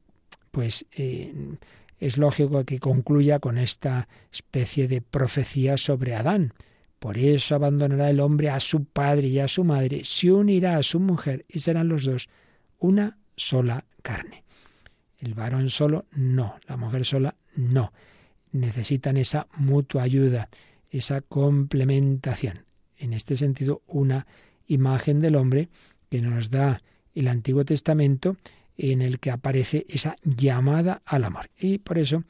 [0.51, 1.35] pues eh,
[1.99, 6.53] es lógico que concluya con esta especie de profecía sobre Adán.
[6.99, 10.83] Por eso abandonará el hombre a su padre y a su madre, se unirá a
[10.83, 12.29] su mujer y serán los dos
[12.79, 14.45] una sola carne.
[15.19, 17.93] El varón solo no, la mujer sola no.
[18.53, 20.49] Necesitan esa mutua ayuda,
[20.91, 22.65] esa complementación
[23.01, 24.27] en este sentido, una
[24.67, 25.69] imagen del hombre
[26.11, 26.83] que nos da
[27.15, 28.37] el Antiguo Testamento
[28.81, 31.51] en el que aparece esa llamada al amor.
[31.59, 32.25] Y por eso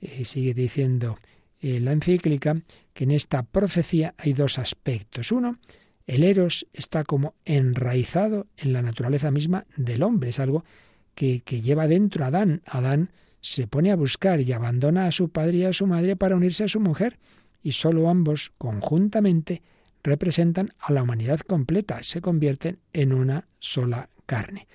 [0.00, 1.18] eh, sigue diciendo
[1.60, 5.32] eh, la encíclica que en esta profecía hay dos aspectos.
[5.32, 5.58] Uno,
[6.06, 10.64] el eros está como enraizado en la naturaleza misma del hombre, es algo
[11.14, 12.62] que, lleva dentro a Adán.
[12.64, 16.36] Adán se pone a buscar y abandona a su padre y a su madre para
[16.36, 17.18] unirse a su mujer,
[17.60, 19.62] y sólo ambos conjuntamente
[20.04, 24.68] representan a la humanidad completa, se convierten en una sola carne.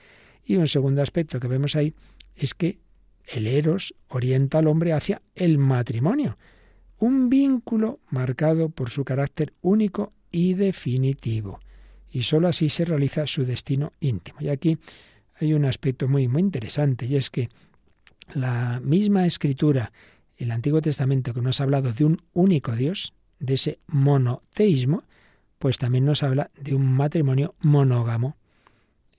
[0.45, 1.93] Y un segundo aspecto que vemos ahí
[2.35, 2.79] es que
[3.25, 6.37] el eros orienta al hombre hacia el matrimonio,
[6.97, 11.59] un vínculo marcado por su carácter único y definitivo.
[12.09, 14.39] Y sólo así se realiza su destino íntimo.
[14.41, 14.77] Y aquí
[15.35, 17.49] hay un aspecto muy, muy interesante, y es que
[18.33, 19.91] la misma escritura,
[20.37, 25.03] el Antiguo Testamento, que nos ha hablado de un único Dios, de ese monoteísmo,
[25.59, 28.37] pues también nos habla de un matrimonio monógamo.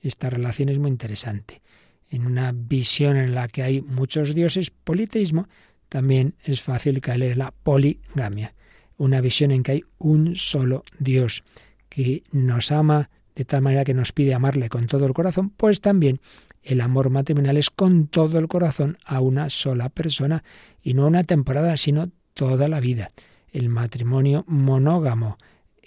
[0.05, 1.63] Esta relación es muy interesante.
[2.11, 5.49] En una visión en la que hay muchos dioses, politeísmo,
[5.89, 8.55] también es fácil caer en la poligamia.
[8.99, 11.43] Una visión en que hay un solo Dios
[11.89, 15.81] que nos ama de tal manera que nos pide amarle con todo el corazón, pues
[15.81, 16.21] también
[16.63, 20.45] el amor matrimonial es con todo el corazón a una sola persona
[20.83, 23.11] y no una temporada, sino toda la vida.
[23.51, 25.39] El matrimonio monógamo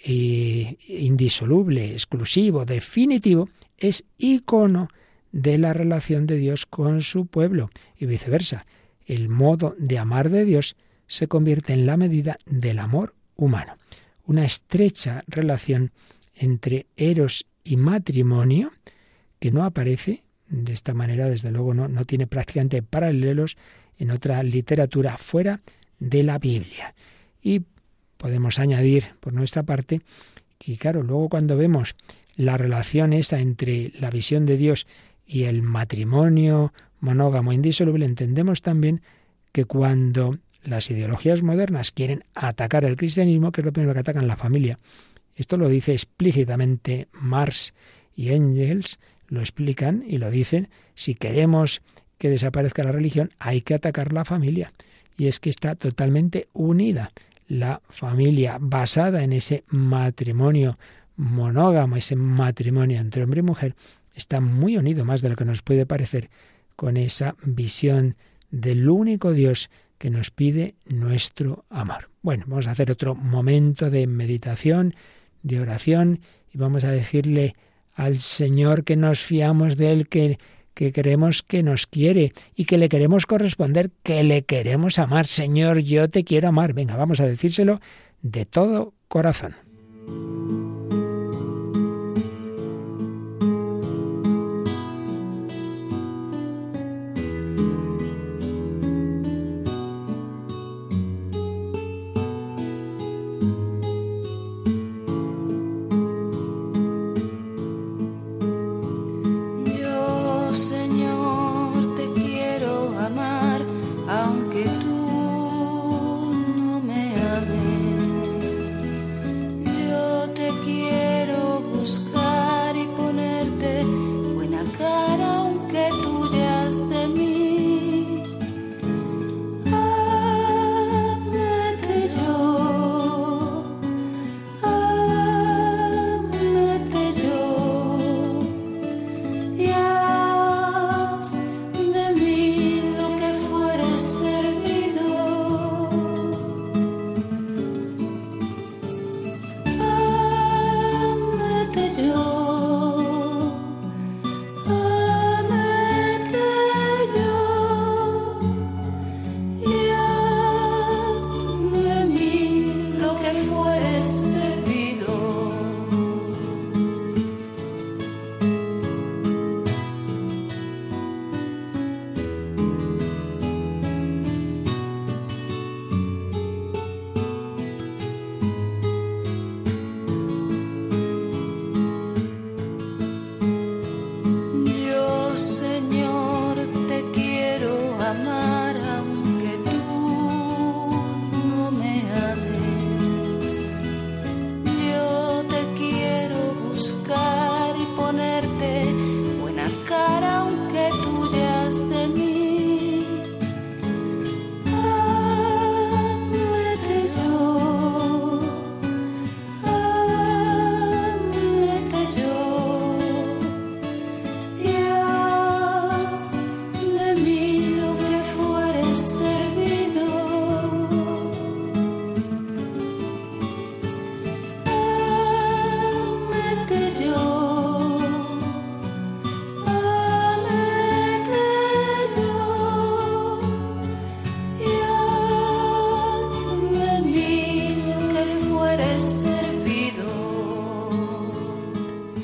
[0.04, 3.48] indisoluble, exclusivo, definitivo,
[3.78, 4.88] es icono
[5.32, 8.66] de la relación de Dios con su pueblo y viceversa.
[9.06, 13.76] El modo de amar de Dios se convierte en la medida del amor humano.
[14.24, 15.92] Una estrecha relación
[16.34, 18.72] entre eros y matrimonio
[19.38, 23.56] que no aparece de esta manera, desde luego no, no tiene prácticamente paralelos
[23.98, 25.60] en otra literatura fuera
[25.98, 26.94] de la Biblia.
[27.42, 27.62] Y
[28.16, 30.00] podemos añadir por nuestra parte
[30.58, 31.94] que, claro, luego cuando vemos
[32.38, 34.86] la relación esa entre la visión de Dios
[35.26, 39.02] y el matrimonio monógamo indisoluble, entendemos también
[39.52, 44.28] que cuando las ideologías modernas quieren atacar el cristianismo, que es lo primero que atacan
[44.28, 44.78] la familia.
[45.34, 47.74] Esto lo dice explícitamente Marx
[48.14, 51.82] y Engels, lo explican y lo dicen, si queremos
[52.18, 54.72] que desaparezca la religión, hay que atacar la familia.
[55.16, 57.10] Y es que está totalmente unida
[57.48, 60.78] la familia basada en ese matrimonio
[61.18, 63.74] monógamo, ese matrimonio entre hombre y mujer,
[64.14, 66.30] está muy unido más de lo que nos puede parecer
[66.76, 68.16] con esa visión
[68.50, 72.08] del único Dios que nos pide nuestro amor.
[72.22, 74.94] Bueno, vamos a hacer otro momento de meditación,
[75.42, 76.20] de oración,
[76.52, 77.56] y vamos a decirle
[77.94, 80.38] al Señor que nos fiamos de Él, que,
[80.74, 85.26] que creemos que nos quiere y que le queremos corresponder, que le queremos amar.
[85.26, 86.74] Señor, yo te quiero amar.
[86.74, 87.80] Venga, vamos a decírselo
[88.22, 89.56] de todo corazón.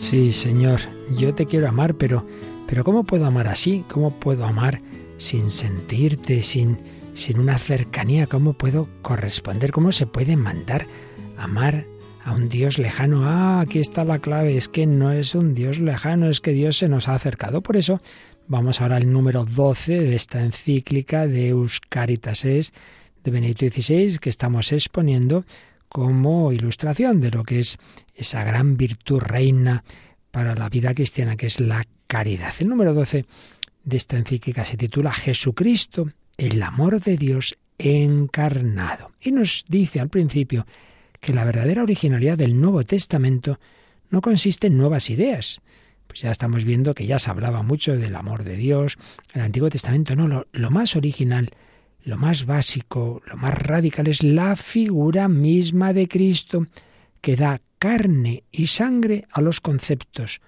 [0.04, 0.80] Sí, Señor,
[1.16, 2.26] yo te quiero amar, pero,
[2.66, 3.86] pero ¿cómo puedo amar así?
[3.88, 4.82] ¿Cómo puedo amar
[5.16, 6.76] sin sentirte, sin,
[7.14, 8.26] sin una cercanía?
[8.26, 9.72] ¿Cómo puedo corresponder?
[9.72, 10.86] ¿Cómo se puede mandar
[11.38, 11.86] amar
[12.22, 13.22] a un Dios lejano?
[13.24, 16.76] Ah, aquí está la clave, es que no es un Dios lejano, es que Dios
[16.76, 17.62] se nos ha acercado.
[17.62, 18.02] Por eso
[18.46, 22.74] vamos ahora al número 12 de esta encíclica de Euscaritas es
[23.24, 25.46] de Benedicto XVI que estamos exponiendo
[25.94, 27.78] como ilustración de lo que es
[28.16, 29.84] esa gran virtud reina
[30.32, 32.52] para la vida cristiana, que es la caridad.
[32.58, 33.26] El número 12
[33.84, 39.12] de esta encíclica se titula Jesucristo, el amor de Dios encarnado.
[39.20, 40.66] Y nos dice al principio
[41.20, 43.60] que la verdadera originalidad del Nuevo Testamento
[44.10, 45.60] no consiste en nuevas ideas.
[46.08, 48.98] Pues ya estamos viendo que ya se hablaba mucho del amor de Dios.
[49.32, 51.50] El Antiguo Testamento no, lo, lo más original,
[52.04, 56.66] lo más básico, lo más radical es la figura misma de Cristo
[57.20, 60.40] que da carne y sangre a los conceptos,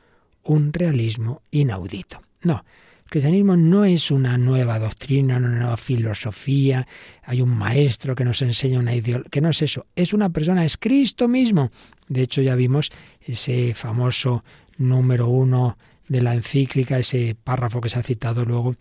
[0.43, 2.21] un realismo inaudito.
[2.43, 2.65] No,
[3.05, 6.87] el cristianismo no es una nueva doctrina, una nueva filosofía,
[7.23, 10.65] hay un maestro que nos enseña una ideología, que no es eso, es una persona,
[10.65, 11.71] es Cristo mismo.
[12.09, 12.91] De hecho, ya vimos
[13.21, 14.45] ese famoso
[14.77, 15.79] número uno
[16.09, 18.75] de la encíclica, ese párrafo que se ha citado luego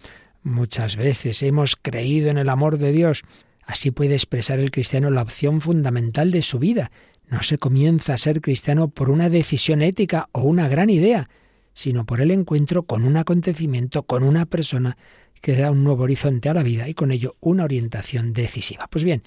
[0.46, 1.44] muchas veces.
[1.44, 3.24] Hemos creído en el amor de Dios.
[3.66, 6.92] Así puede expresar el cristiano la opción fundamental de su vida,
[7.30, 11.28] no se comienza a ser cristiano por una decisión ética o una gran idea,
[11.74, 14.98] sino por el encuentro con un acontecimiento, con una persona
[15.42, 18.88] que da un nuevo horizonte a la vida y con ello una orientación decisiva.
[18.90, 19.24] Pues bien,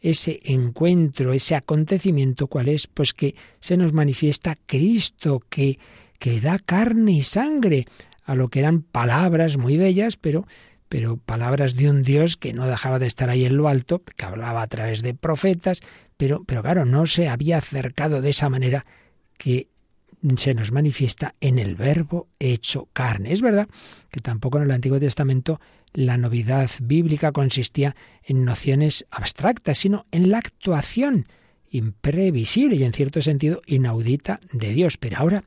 [0.00, 2.86] ese encuentro, ese acontecimiento, ¿cuál es?
[2.86, 5.78] Pues que se nos manifiesta Cristo, que,
[6.18, 7.86] que da carne y sangre
[8.24, 10.46] a lo que eran palabras muy bellas, pero
[10.92, 14.26] pero palabras de un Dios que no dejaba de estar ahí en lo alto, que
[14.26, 15.80] hablaba a través de profetas,
[16.18, 18.84] pero, pero claro, no se había acercado de esa manera
[19.38, 19.68] que
[20.36, 23.32] se nos manifiesta en el verbo hecho carne.
[23.32, 23.68] Es verdad
[24.10, 25.60] que tampoco en el Antiguo Testamento
[25.94, 31.26] la novedad bíblica consistía en nociones abstractas, sino en la actuación
[31.70, 34.98] imprevisible y en cierto sentido inaudita de Dios.
[34.98, 35.44] Pero ahora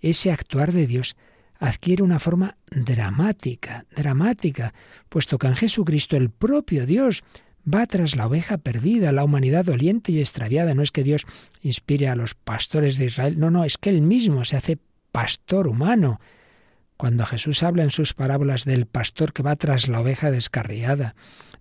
[0.00, 1.16] ese actuar de Dios
[1.58, 4.74] adquiere una forma dramática, dramática,
[5.08, 7.22] puesto que en Jesucristo el propio Dios
[7.66, 10.74] va tras la oveja perdida, la humanidad doliente y extraviada.
[10.74, 11.24] No es que Dios
[11.60, 14.78] inspire a los pastores de Israel, no, no, es que Él mismo se hace
[15.12, 16.20] pastor humano.
[16.96, 21.14] Cuando Jesús habla en sus parábolas del pastor que va tras la oveja descarriada,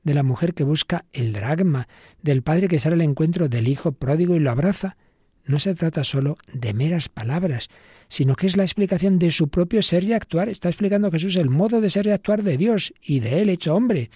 [0.04, 1.88] de la mujer que busca el dragma,
[2.22, 4.96] del padre que sale al encuentro del hijo pródigo y lo abraza,
[5.44, 7.70] no se trata solo de meras palabras,
[8.08, 10.50] sino que es la explicación de su propio ser y actuar.
[10.50, 13.76] Está explicando Jesús el modo de ser y actuar de Dios y de Él hecho
[13.76, 14.10] hombre.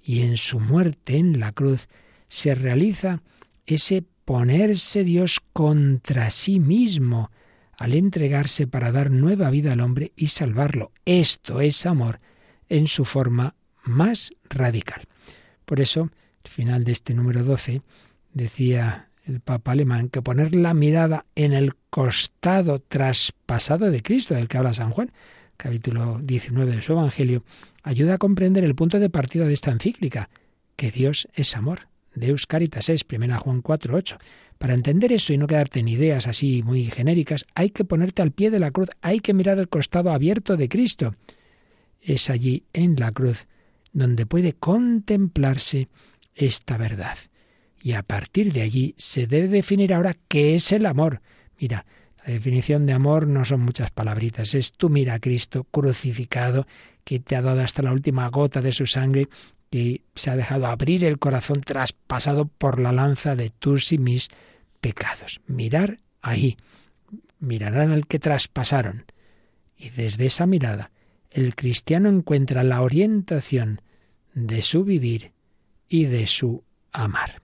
[0.00, 1.88] Y en su muerte en la cruz
[2.28, 3.22] se realiza
[3.66, 7.30] ese ponerse Dios contra sí mismo
[7.76, 10.92] al entregarse para dar nueva vida al hombre y salvarlo.
[11.04, 12.20] Esto es amor
[12.68, 15.08] en su forma más radical.
[15.64, 16.10] Por eso,
[16.44, 17.82] al final de este número 12,
[18.32, 24.48] decía el Papa alemán que poner la mirada en el costado traspasado de Cristo, del
[24.48, 25.12] que habla San Juan,
[25.58, 27.44] capítulo 19 de su Evangelio,
[27.82, 30.30] ayuda a comprender el punto de partida de esta encíclica,
[30.76, 31.88] que Dios es amor.
[32.14, 34.16] Deus Caritas es, 1 Juan 4, 8.
[34.56, 38.32] Para entender eso y no quedarte en ideas así muy genéricas, hay que ponerte al
[38.32, 41.14] pie de la cruz, hay que mirar el costado abierto de Cristo.
[42.00, 43.46] Es allí, en la cruz,
[43.92, 45.88] donde puede contemplarse
[46.34, 47.18] esta verdad.
[47.82, 51.20] Y a partir de allí se debe definir ahora qué es el amor.
[51.62, 51.86] Mira,
[52.26, 56.66] la definición de amor no son muchas palabritas, es tú mira a Cristo crucificado,
[57.04, 59.28] que te ha dado hasta la última gota de su sangre,
[59.70, 64.28] que se ha dejado abrir el corazón traspasado por la lanza de tus y mis
[64.80, 65.40] pecados.
[65.46, 66.56] Mirar ahí,
[67.38, 69.04] mirarán al que traspasaron.
[69.76, 70.90] Y desde esa mirada,
[71.30, 73.82] el cristiano encuentra la orientación
[74.34, 75.30] de su vivir
[75.88, 77.40] y de su amar.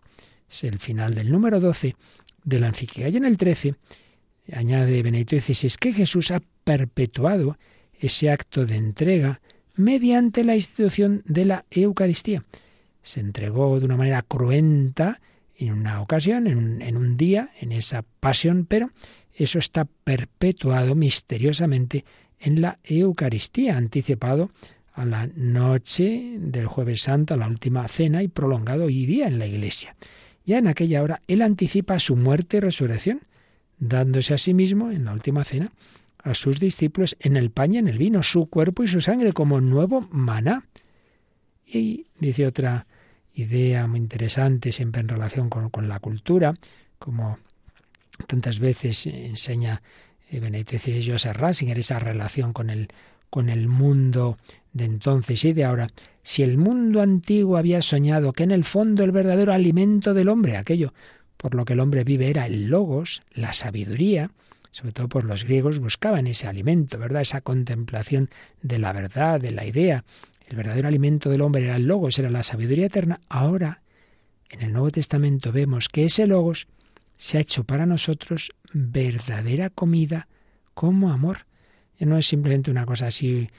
[0.51, 1.95] Es el final del número 12
[2.43, 3.09] de la encíclica.
[3.09, 3.77] Y en el 13
[4.53, 7.59] añade Benedicto XVI que Jesús ha perpetuado
[7.99, 9.41] ese acto de entrega
[9.77, 12.45] mediante la institución de la Eucaristía.
[13.03, 15.21] Se entregó de una manera cruenta
[15.57, 18.91] en una ocasión, en un, en un día, en esa pasión, pero
[19.35, 22.05] eso está perpetuado misteriosamente
[22.41, 24.51] en la Eucaristía, anticipado
[24.93, 29.39] a la noche del jueves santo, a la última cena y prolongado hoy día en
[29.39, 29.95] la Iglesia.
[30.45, 33.21] Ya en aquella hora Él anticipa su muerte y resurrección,
[33.79, 35.73] dándose a sí mismo, en la última cena,
[36.23, 39.33] a sus discípulos en el pan y en el vino, su cuerpo y su sangre
[39.33, 40.67] como nuevo maná.
[41.67, 42.87] Y dice otra
[43.35, 46.55] idea muy interesante, siempre en relación con, la cultura,
[46.99, 47.39] como
[48.27, 49.83] tantas veces enseña
[50.31, 52.89] eh, Benedicto XVI Joseph Ratzinger, esa relación con el,
[53.31, 54.39] con el mundo
[54.73, 55.89] de entonces y de ahora,
[56.23, 60.57] si el mundo antiguo había soñado que en el fondo el verdadero alimento del hombre,
[60.57, 60.93] aquello
[61.39, 64.31] por lo que el hombre vive era el logos, la sabiduría,
[64.73, 67.23] sobre todo por los griegos buscaban ese alimento, ¿verdad?
[67.23, 68.29] Esa contemplación
[68.61, 70.05] de la verdad, de la idea.
[70.47, 73.21] El verdadero alimento del hombre era el logos, era la sabiduría eterna.
[73.29, 73.81] Ahora,
[74.51, 76.67] en el Nuevo Testamento vemos que ese logos
[77.17, 80.29] se ha hecho para nosotros verdadera comida
[80.75, 81.47] como amor.
[81.99, 83.51] Y no es simplemente una cosa así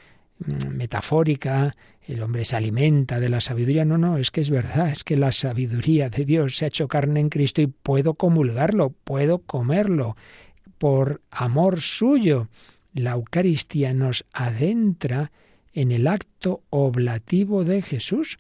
[0.46, 3.86] metafórica, el hombre se alimenta de la sabiduría.
[3.86, 6.88] No, no, es que es verdad, es que la sabiduría de Dios se ha hecho
[6.88, 10.16] carne en Cristo y puedo comulgarlo, puedo comerlo
[10.78, 12.48] por amor suyo.
[12.94, 15.32] La Eucaristía nos adentra
[15.74, 18.40] en el acto oblativo de Jesús.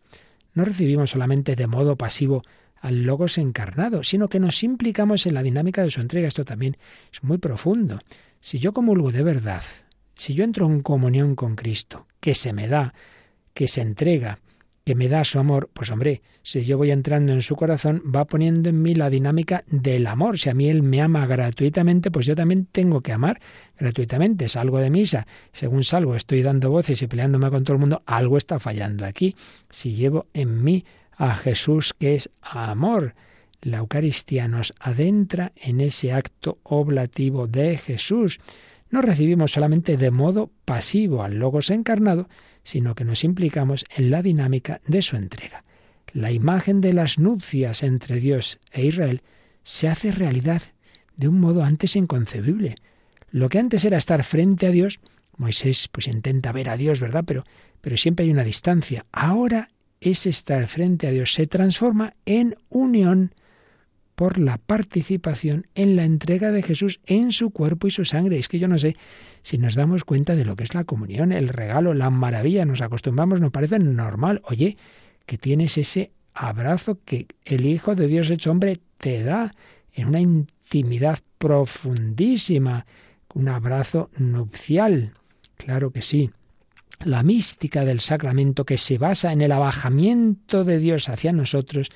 [0.53, 2.43] No recibimos solamente de modo pasivo
[2.81, 6.27] al Logos encarnado, sino que nos implicamos en la dinámica de su entrega.
[6.27, 6.77] Esto también
[7.13, 7.99] es muy profundo.
[8.39, 9.61] Si yo comulgo de verdad,
[10.19, 12.93] si yo entro en comunión con Cristo, que se me da,
[13.53, 14.39] que se entrega,
[14.83, 18.25] que me da su amor, pues hombre, si yo voy entrando en su corazón, va
[18.25, 20.37] poniendo en mí la dinámica del amor.
[20.37, 23.39] Si a mí Él me ama gratuitamente, pues yo también tengo que amar
[23.77, 24.49] gratuitamente.
[24.49, 28.37] Salgo de misa, según salgo estoy dando voces y peleándome con todo el mundo, algo
[28.37, 29.37] está fallando aquí.
[29.69, 33.15] Si llevo en mí a Jesús que es amor,
[33.61, 38.41] la Eucaristía nos adentra en ese acto oblativo de Jesús
[38.89, 42.27] no recibimos solamente de modo pasivo al Logos encarnado,
[42.63, 45.63] sino que nos implicamos en la dinámica de su entrega.
[46.11, 49.21] La imagen de las nupcias entre Dios e Israel
[49.63, 50.63] se hace realidad
[51.15, 52.75] de un modo antes inconcebible.
[53.29, 54.99] Lo que antes era estar frente a Dios,
[55.37, 57.23] Moisés pues intenta ver a Dios, ¿verdad?
[57.25, 57.43] Pero,
[57.81, 59.05] pero siempre hay una distancia.
[59.11, 59.69] Ahora
[60.01, 63.33] ese estar frente a Dios se transforma en unión
[64.19, 68.37] por la participación en la entrega de Jesús en su cuerpo y su sangre.
[68.37, 68.97] Es que yo no sé
[69.43, 72.81] si nos damos cuenta de lo que es la comunión, el regalo, la maravilla, nos
[72.81, 74.41] acostumbramos, nos parece normal.
[74.43, 74.75] Oye,
[75.25, 79.55] que tienes ese abrazo que el Hijo de Dios hecho hombre te da
[79.93, 82.85] en una intimidad profundísima,
[83.33, 85.13] un abrazo nupcial.
[85.55, 86.29] Claro que sí.
[87.05, 91.89] La mística del sacramento que se basa en el abajamiento de Dios hacia nosotros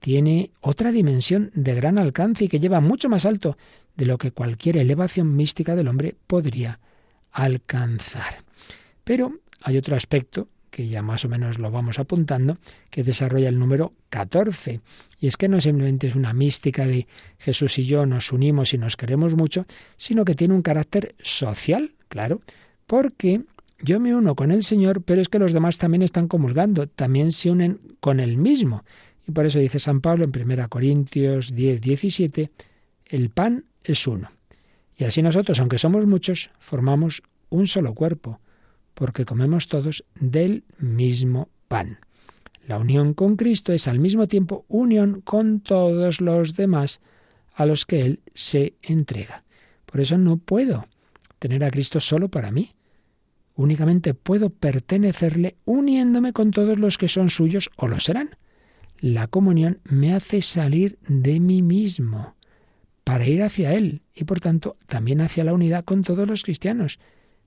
[0.00, 3.56] tiene otra dimensión de gran alcance y que lleva mucho más alto
[3.96, 6.80] de lo que cualquier elevación mística del hombre podría
[7.32, 8.44] alcanzar.
[9.04, 12.58] Pero hay otro aspecto que ya más o menos lo vamos apuntando,
[12.90, 14.82] que desarrolla el número 14.
[15.18, 17.06] Y es que no simplemente es una mística de
[17.38, 19.64] Jesús y yo nos unimos y nos queremos mucho,
[19.96, 22.42] sino que tiene un carácter social, claro,
[22.86, 23.40] porque
[23.80, 27.32] yo me uno con el Señor, pero es que los demás también están comulgando, también
[27.32, 28.84] se unen con el mismo.
[29.26, 32.50] Y por eso dice San Pablo en 1 Corintios 10, 17,
[33.06, 34.30] el pan es uno.
[34.96, 38.40] Y así nosotros, aunque somos muchos, formamos un solo cuerpo,
[38.94, 41.98] porque comemos todos del mismo pan.
[42.66, 47.00] La unión con Cristo es al mismo tiempo unión con todos los demás
[47.54, 49.44] a los que Él se entrega.
[49.84, 50.86] Por eso no puedo
[51.38, 52.76] tener a Cristo solo para mí
[53.56, 58.36] únicamente puedo pertenecerle uniéndome con todos los que son suyos o lo serán.
[59.06, 62.34] La comunión me hace salir de mí mismo
[63.04, 66.98] para ir hacia Él y por tanto también hacia la unidad con todos los cristianos.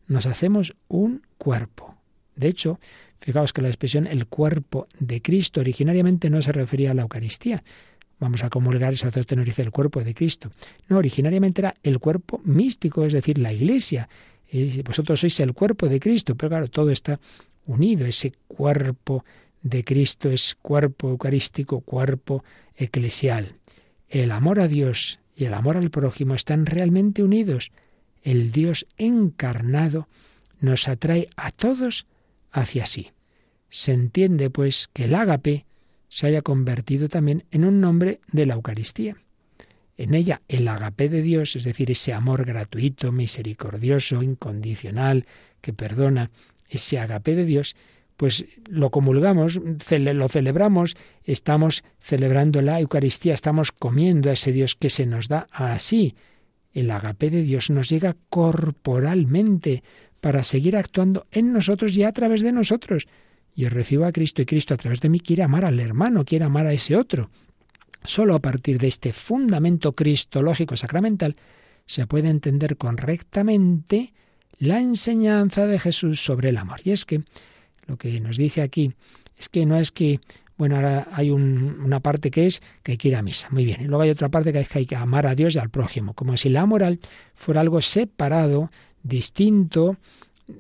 [0.08, 1.98] Nos hacemos un cuerpo.
[2.38, 2.80] De hecho,
[3.18, 7.62] fijaos que la expresión el cuerpo de Cristo originariamente no se refería a la Eucaristía.
[8.22, 10.50] Vamos a comulgar, el sacerdote nos dice el cuerpo de Cristo.
[10.88, 14.08] No, originariamente era el cuerpo místico, es decir, la Iglesia
[14.86, 17.20] vosotros sois el cuerpo de Cristo, pero claro, todo está
[17.66, 19.26] unido, ese cuerpo
[19.62, 22.44] de Cristo es cuerpo eucarístico, cuerpo
[22.76, 23.56] eclesial.
[24.08, 27.72] El amor a Dios y el amor al prójimo están realmente unidos.
[28.24, 30.08] El Dios encarnado
[30.60, 32.06] nos atrae a todos
[32.52, 33.12] hacia sí.
[33.70, 35.66] Se entiende, pues, que el ágape
[36.08, 39.16] se haya convertido también en un nombre de la Eucaristía.
[39.96, 45.26] En ella el agape de Dios, es decir, ese amor gratuito, misericordioso, incondicional,
[45.62, 46.32] que perdona,
[46.70, 47.76] ese agape de Dios,
[48.20, 54.90] pues lo comulgamos, lo celebramos, estamos celebrando la Eucaristía, estamos comiendo a ese Dios que
[54.90, 56.16] se nos da así.
[56.74, 59.84] El agape de Dios nos llega corporalmente
[60.20, 63.08] para seguir actuando en nosotros y a través de nosotros.
[63.56, 66.44] Yo recibo a Cristo y Cristo a través de mí quiere amar al hermano, quiere
[66.44, 67.30] amar a ese otro.
[68.04, 71.38] Solo a partir de este fundamento cristológico sacramental
[71.86, 74.12] se puede entender correctamente
[74.58, 76.82] la enseñanza de Jesús sobre el amor.
[76.84, 77.22] Y es que
[77.90, 78.94] lo que nos dice aquí
[79.38, 80.20] es que no es que,
[80.58, 83.82] bueno, ahora hay una parte que es que hay que ir a misa, muy bien,
[83.82, 85.70] y luego hay otra parte que es que hay que amar a Dios y al
[85.70, 87.00] prójimo, como si la moral
[87.34, 88.70] fuera algo separado,
[89.02, 89.98] distinto,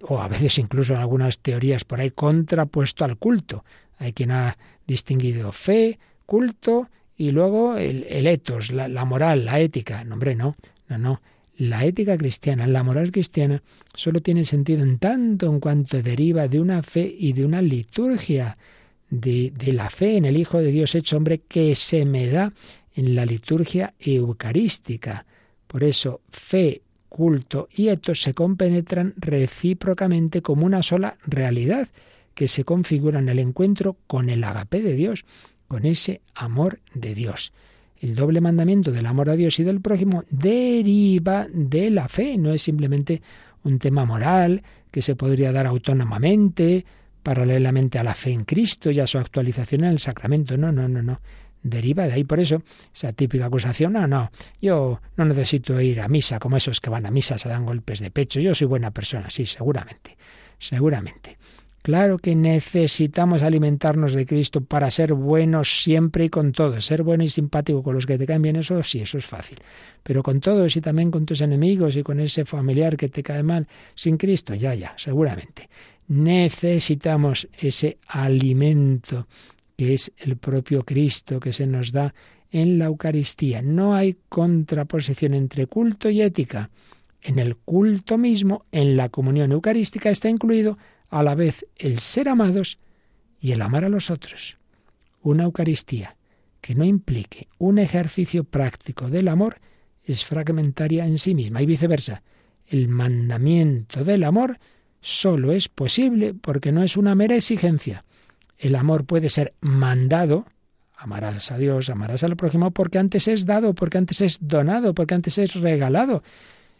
[0.01, 3.63] o a veces incluso en algunas teorías por ahí contrapuesto al culto.
[3.97, 4.57] Hay quien ha
[4.87, 10.03] distinguido fe, culto y luego el, etos, la, la, moral, la ética.
[10.03, 10.55] No, hombre, no,
[10.87, 11.21] no, no.
[11.59, 13.61] La ética cristiana, la moral cristiana,
[13.93, 18.57] solo tiene sentido en tanto en cuanto deriva de una fe y de una liturgia,
[19.09, 22.53] de, la fe en el Hijo de Dios hecho hombre que se me da
[22.95, 25.25] en la liturgia eucarística.
[25.67, 31.89] Por eso, fe, culto y etos se compenetran recíprocamente como una sola realidad
[32.35, 35.25] que se configura en el encuentro con el agape de Dios
[35.67, 37.51] con ese amor de Dios.
[37.99, 42.53] El doble mandamiento del amor a Dios y del prójimo deriva de la fe, no
[42.53, 43.21] es simplemente
[43.63, 46.85] un tema moral que se podría dar autónomamente,
[47.23, 50.57] paralelamente a la fe en Cristo y a su actualización en el sacramento.
[50.57, 51.19] No, no, no, no.
[51.61, 52.23] Deriva de ahí.
[52.23, 54.31] Por eso, esa típica acusación, no, no,
[54.61, 57.99] yo no necesito ir a misa como esos que van a misa, se dan golpes
[57.99, 58.39] de pecho.
[58.39, 60.17] Yo soy buena persona, sí, seguramente,
[60.57, 61.37] seguramente.
[61.89, 66.85] Claro que necesitamos alimentarnos de Cristo para ser buenos siempre y con todos.
[66.85, 69.57] Ser bueno y simpático con los que te caen bien, eso sí, eso es fácil.
[70.03, 73.41] Pero con todos y también con tus enemigos y con ese familiar que te cae
[73.41, 75.67] mal, sin Cristo, ya, ya, seguramente.
[76.09, 79.27] Necesitamos ese alimento
[79.75, 82.13] que es el propio Cristo que se nos da
[82.51, 83.63] en la Eucaristía.
[83.63, 86.69] No hay contraposición entre culto y ética.
[87.19, 90.77] En el culto mismo, en la comunión eucarística, está incluido
[91.09, 92.79] a la vez el ser amados
[93.39, 94.57] y el amar a los otros.
[95.21, 96.15] Una Eucaristía
[96.61, 99.59] que no implique un ejercicio práctico del amor
[100.03, 102.23] es fragmentaria en sí misma y viceversa.
[102.65, 104.59] El mandamiento del amor
[105.01, 108.05] solo es posible porque no es una mera exigencia.
[108.57, 110.45] El amor puede ser mandado,
[110.95, 115.13] amarás a Dios, amarás al prójimo, porque antes es dado, porque antes es donado, porque
[115.13, 116.23] antes es regalado.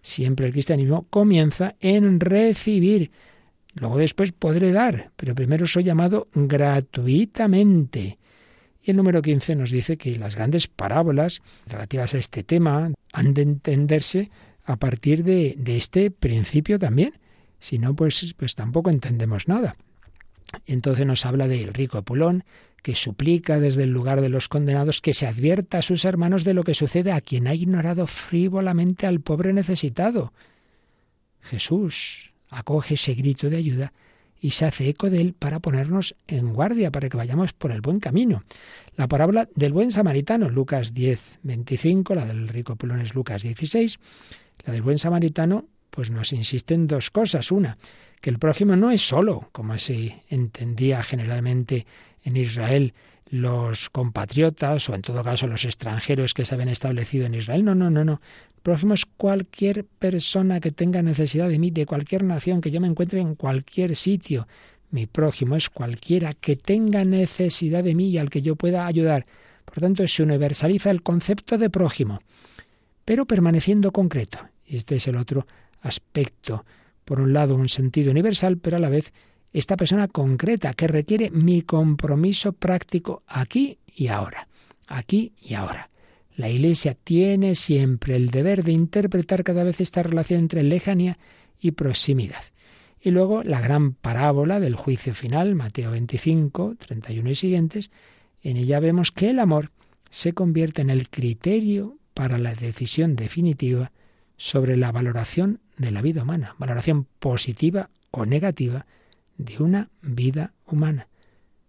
[0.02, 3.12] Siempre el cristianismo comienza en recibir.
[3.74, 8.18] Luego después podré dar, pero primero soy llamado gratuitamente.
[8.82, 13.34] Y el número 15 nos dice que las grandes parábolas relativas a este tema han
[13.34, 14.32] de entenderse
[14.64, 17.14] a partir de, de este principio también.
[17.60, 19.76] Si no, pues, pues tampoco entendemos nada.
[20.66, 22.44] Entonces nos habla del rico Apulón,
[22.82, 26.54] que suplica desde el lugar de los condenados que se advierta a sus hermanos de
[26.54, 30.34] lo que sucede a quien ha ignorado frívolamente al pobre necesitado.
[31.42, 33.94] Jesús acoge ese grito de ayuda
[34.42, 37.82] y se hace eco de él para ponernos en guardia, para que vayamos por el
[37.82, 38.44] buen camino.
[38.96, 44.00] La parábola del buen samaritano, Lucas 10, 25, la del rico Apulón es Lucas 16,
[44.66, 47.52] la del buen samaritano, pues nos insiste en dos cosas.
[47.52, 47.78] Una,
[48.22, 51.86] que el prójimo no es solo, como se entendía generalmente
[52.24, 52.94] en Israel
[53.30, 57.64] los compatriotas o en todo caso los extranjeros que se habían establecido en Israel.
[57.64, 58.22] No, no, no, no.
[58.70, 62.88] Prójimo es cualquier persona que tenga necesidad de mí, de cualquier nación, que yo me
[62.88, 64.48] encuentre en cualquier sitio.
[64.92, 69.26] Mi prójimo es cualquiera que tenga necesidad de mí y al que yo pueda ayudar.
[69.66, 72.20] Por tanto, se universaliza el concepto de prójimo,
[73.06, 74.38] pero permaneciendo concreto.
[74.68, 75.48] Y este es el otro
[75.82, 76.64] aspecto.
[77.06, 79.12] Por un lado, un sentido universal, pero a la vez
[79.52, 84.48] esta persona concreta que requiere mi compromiso práctico aquí y ahora.
[84.86, 85.90] Aquí y ahora.
[86.40, 91.20] La Iglesia tiene siempre el deber de interpretar cada vez esta relación entre lejanía
[91.60, 92.42] y proximidad.
[93.02, 97.92] Y luego la gran parábola del juicio final, Mateo 25, 31 y siguientes,
[98.42, 99.72] en ella vemos que el amor
[100.12, 103.92] se convierte en el criterio para la decisión definitiva
[104.38, 108.86] sobre la valoración de la vida humana, valoración positiva o negativa
[109.38, 111.10] de una vida humana.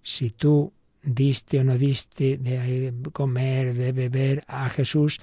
[0.04, 5.20] Si tú diste o no diste de comer, de beber a Jesús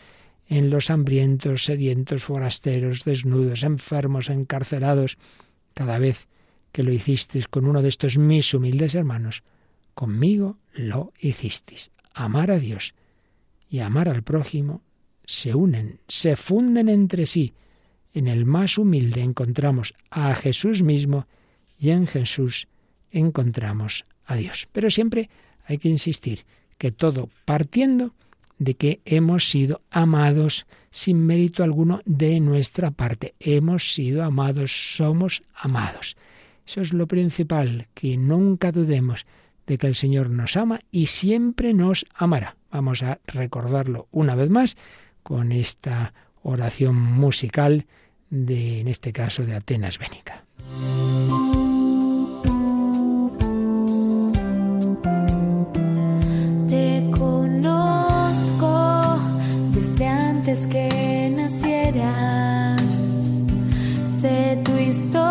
[0.47, 5.17] en los hambrientos, sedientos, forasteros, desnudos, enfermos, encarcelados,
[5.73, 6.27] cada vez
[6.71, 9.43] que lo hicisteis con uno de estos mis humildes hermanos,
[9.93, 11.91] conmigo lo hicisteis.
[12.13, 12.93] Amar a Dios
[13.69, 14.81] y amar al prójimo
[15.25, 17.53] se unen, se funden entre sí.
[18.13, 21.27] En el más humilde encontramos a Jesús mismo
[21.77, 22.67] y en Jesús
[23.11, 24.67] encontramos a Dios.
[24.71, 25.29] Pero siempre
[25.67, 26.45] hay que insistir
[26.77, 28.13] que todo partiendo
[28.57, 33.35] de que hemos sido amados sin mérito alguno de nuestra parte.
[33.39, 36.17] Hemos sido amados, somos amados.
[36.65, 39.25] Eso es lo principal, que nunca dudemos
[39.67, 42.57] de que el Señor nos ama y siempre nos amará.
[42.71, 44.75] Vamos a recordarlo una vez más
[45.23, 47.85] con esta oración musical
[48.29, 50.45] de, en este caso, de Atenas Bénica.
[60.65, 62.81] Que nacieras.
[64.19, 65.26] Sé tu historia,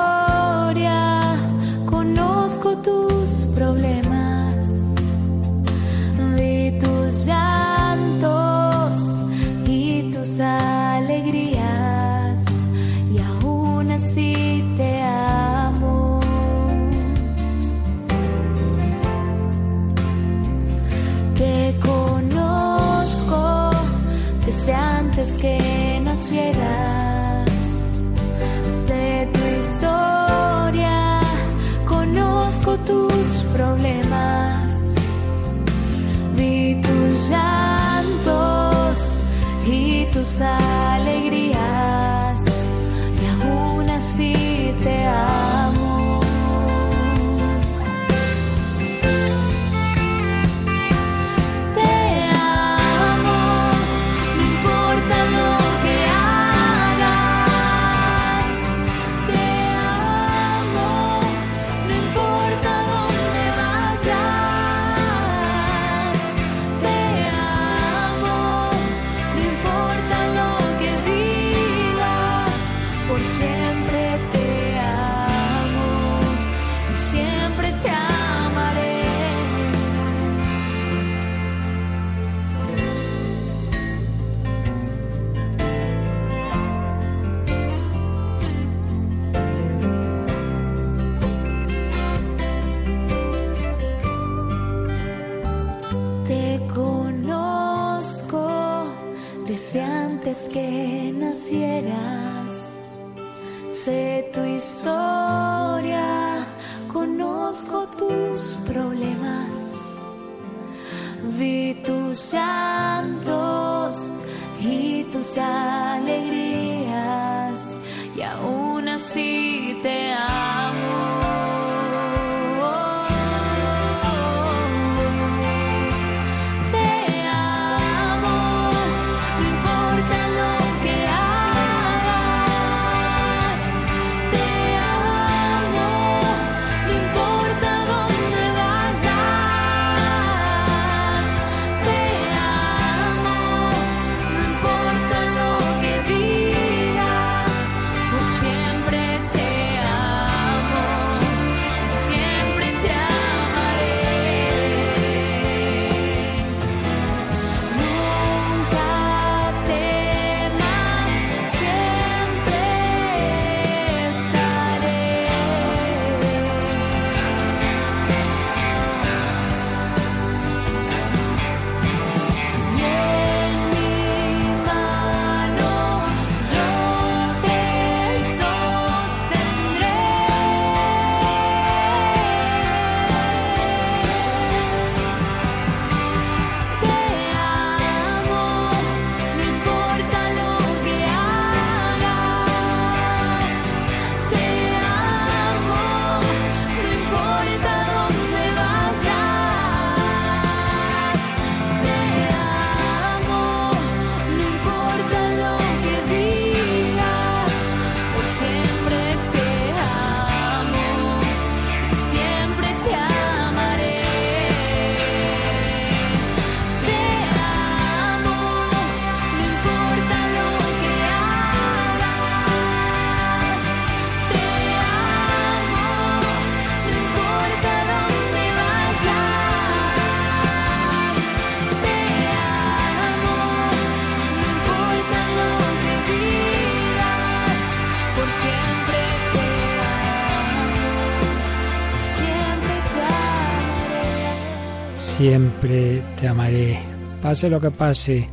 [246.20, 246.78] te amaré,
[247.20, 248.28] pase lo que pase,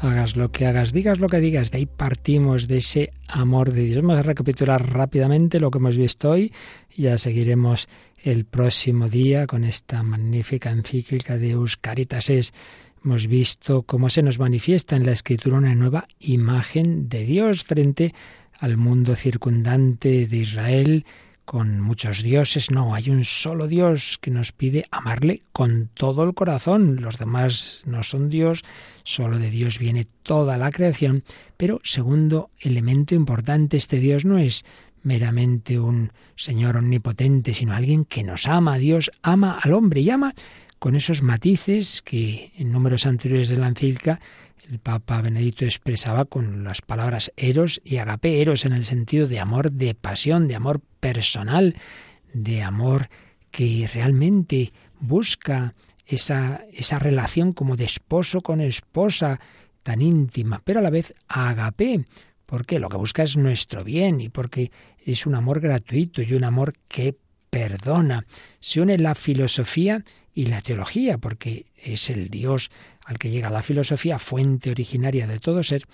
[0.00, 1.70] hagas lo que hagas, digas lo que digas.
[1.70, 4.02] De ahí partimos de ese amor de Dios.
[4.02, 6.52] Vamos a recapitular rápidamente lo que hemos visto hoy
[6.94, 7.88] y ya seguiremos
[8.22, 12.30] el próximo día con esta magnífica encíclica de Euscaritas.
[13.02, 18.14] Hemos visto cómo se nos manifiesta en la Escritura una nueva imagen de Dios frente
[18.60, 21.06] al mundo circundante de Israel
[21.44, 26.34] con muchos dioses, no, hay un solo Dios que nos pide amarle con todo el
[26.34, 27.00] corazón.
[27.00, 28.64] Los demás no son Dios,
[29.02, 31.24] solo de Dios viene toda la creación.
[31.56, 34.64] Pero segundo elemento importante, este Dios no es
[35.02, 38.78] meramente un Señor omnipotente, sino alguien que nos ama.
[38.78, 40.34] Dios ama al hombre y ama
[40.84, 44.20] con esos matices que en números anteriores de la encíclica
[44.70, 49.40] el Papa Benedicto expresaba con las palabras eros y agape, eros en el sentido de
[49.40, 51.74] amor de pasión, de amor personal,
[52.34, 53.08] de amor
[53.50, 55.74] que realmente busca
[56.04, 59.40] esa, esa relación como de esposo con esposa
[59.82, 62.04] tan íntima, pero a la vez agape,
[62.44, 64.70] porque lo que busca es nuestro bien y porque
[65.02, 67.16] es un amor gratuito y un amor que
[67.48, 68.26] perdona.
[68.60, 70.04] Se une la filosofía
[70.34, 72.70] y la teología, porque es el Dios
[73.04, 75.86] al que llega la filosofía, fuente originaria de todo ser,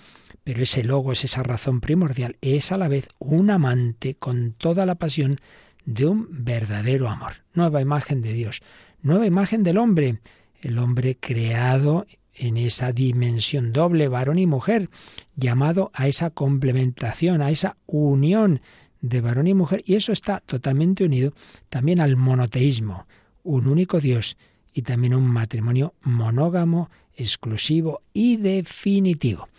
[0.43, 4.85] pero ese logo es esa razón primordial, es a la vez un amante con toda
[4.85, 5.37] la pasión
[5.85, 7.43] de un verdadero amor.
[7.53, 8.61] Nueva imagen de Dios,
[9.01, 10.19] nueva imagen del hombre,
[10.61, 14.89] el hombre creado en esa dimensión doble, varón y mujer,
[15.35, 18.61] llamado a esa complementación, a esa unión
[19.01, 21.33] de varón y mujer, y eso está totalmente unido
[21.69, 23.05] también al monoteísmo,
[23.43, 24.37] un único Dios
[24.73, 29.49] y también un matrimonio monógamo exclusivo y definitivo.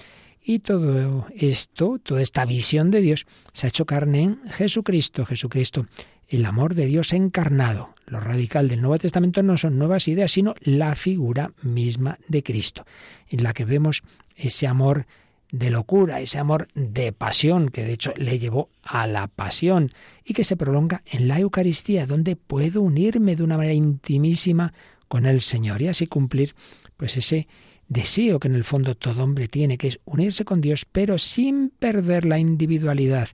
[0.45, 5.25] Y todo esto, toda esta visión de Dios, se ha hecho carne en Jesucristo.
[5.25, 5.87] Jesucristo,
[6.29, 7.95] el amor de Dios encarnado.
[8.07, 12.85] Lo radical del Nuevo Testamento no son nuevas ideas, sino la figura misma de Cristo,
[13.29, 14.03] en la que vemos
[14.35, 15.07] ese amor
[15.53, 19.93] de locura, ese amor de pasión, que de hecho le llevó a la pasión,
[20.25, 24.73] y que se prolonga en la Eucaristía, donde puedo unirme de una manera intimísima
[25.09, 26.55] con el Señor y así cumplir
[26.97, 27.47] pues ese
[27.87, 31.69] deseo que en el fondo todo hombre tiene, que es unirse con Dios, pero sin
[31.69, 33.29] perder la individualidad.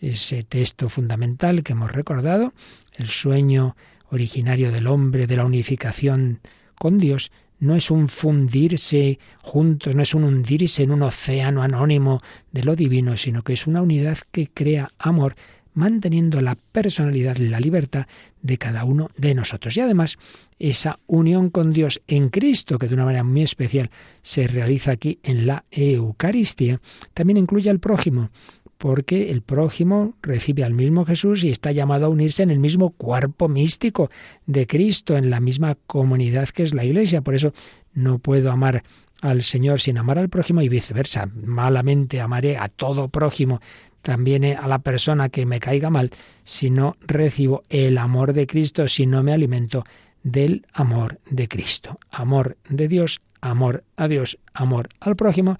[0.00, 2.54] Ese texto fundamental que hemos recordado,
[2.96, 3.76] el sueño
[4.10, 6.40] originario del hombre de la unificación
[6.76, 7.30] con Dios,
[7.60, 12.76] no es un fundirse juntos, no es un hundirse en un océano anónimo de lo
[12.76, 15.34] divino, sino que es una unidad que crea amor
[15.78, 18.06] manteniendo la personalidad y la libertad
[18.42, 19.76] de cada uno de nosotros.
[19.76, 20.18] Y además,
[20.58, 23.90] esa unión con Dios en Cristo, que de una manera muy especial
[24.20, 26.80] se realiza aquí en la Eucaristía,
[27.14, 28.30] también incluye al prójimo,
[28.78, 32.90] porque el prójimo recibe al mismo Jesús y está llamado a unirse en el mismo
[32.90, 34.10] cuerpo místico
[34.46, 37.20] de Cristo, en la misma comunidad que es la Iglesia.
[37.20, 37.52] Por eso
[37.92, 38.84] no puedo amar
[39.20, 41.28] al Señor sin amar al prójimo y viceversa.
[41.34, 43.60] Malamente amaré a todo prójimo
[44.02, 46.10] también a la persona que me caiga mal
[46.44, 49.84] si no recibo el amor de Cristo, si no me alimento
[50.22, 51.98] del amor de Cristo.
[52.10, 55.58] Amor de Dios, amor a Dios, amor al prójimo,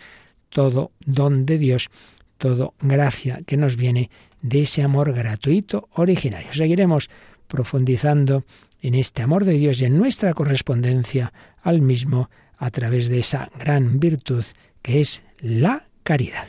[0.50, 1.90] todo don de Dios,
[2.38, 4.10] todo gracia que nos viene
[4.40, 6.52] de ese amor gratuito originario.
[6.52, 7.10] Seguiremos
[7.48, 8.44] profundizando
[8.80, 11.32] en este amor de Dios y en nuestra correspondencia
[11.62, 14.44] al mismo a través de esa gran virtud
[14.82, 16.46] que es la caridad.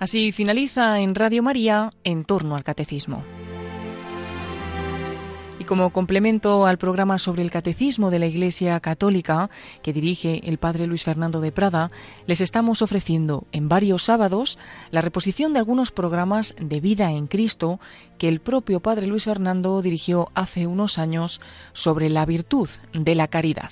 [0.00, 3.24] Así finaliza en Radio María en torno al catecismo.
[5.68, 9.50] Como complemento al programa sobre el catecismo de la Iglesia Católica
[9.82, 11.90] que dirige el Padre Luis Fernando de Prada,
[12.26, 14.58] les estamos ofreciendo en varios sábados
[14.90, 17.80] la reposición de algunos programas de vida en Cristo
[18.16, 21.42] que el propio Padre Luis Fernando dirigió hace unos años
[21.74, 23.70] sobre la virtud de la caridad.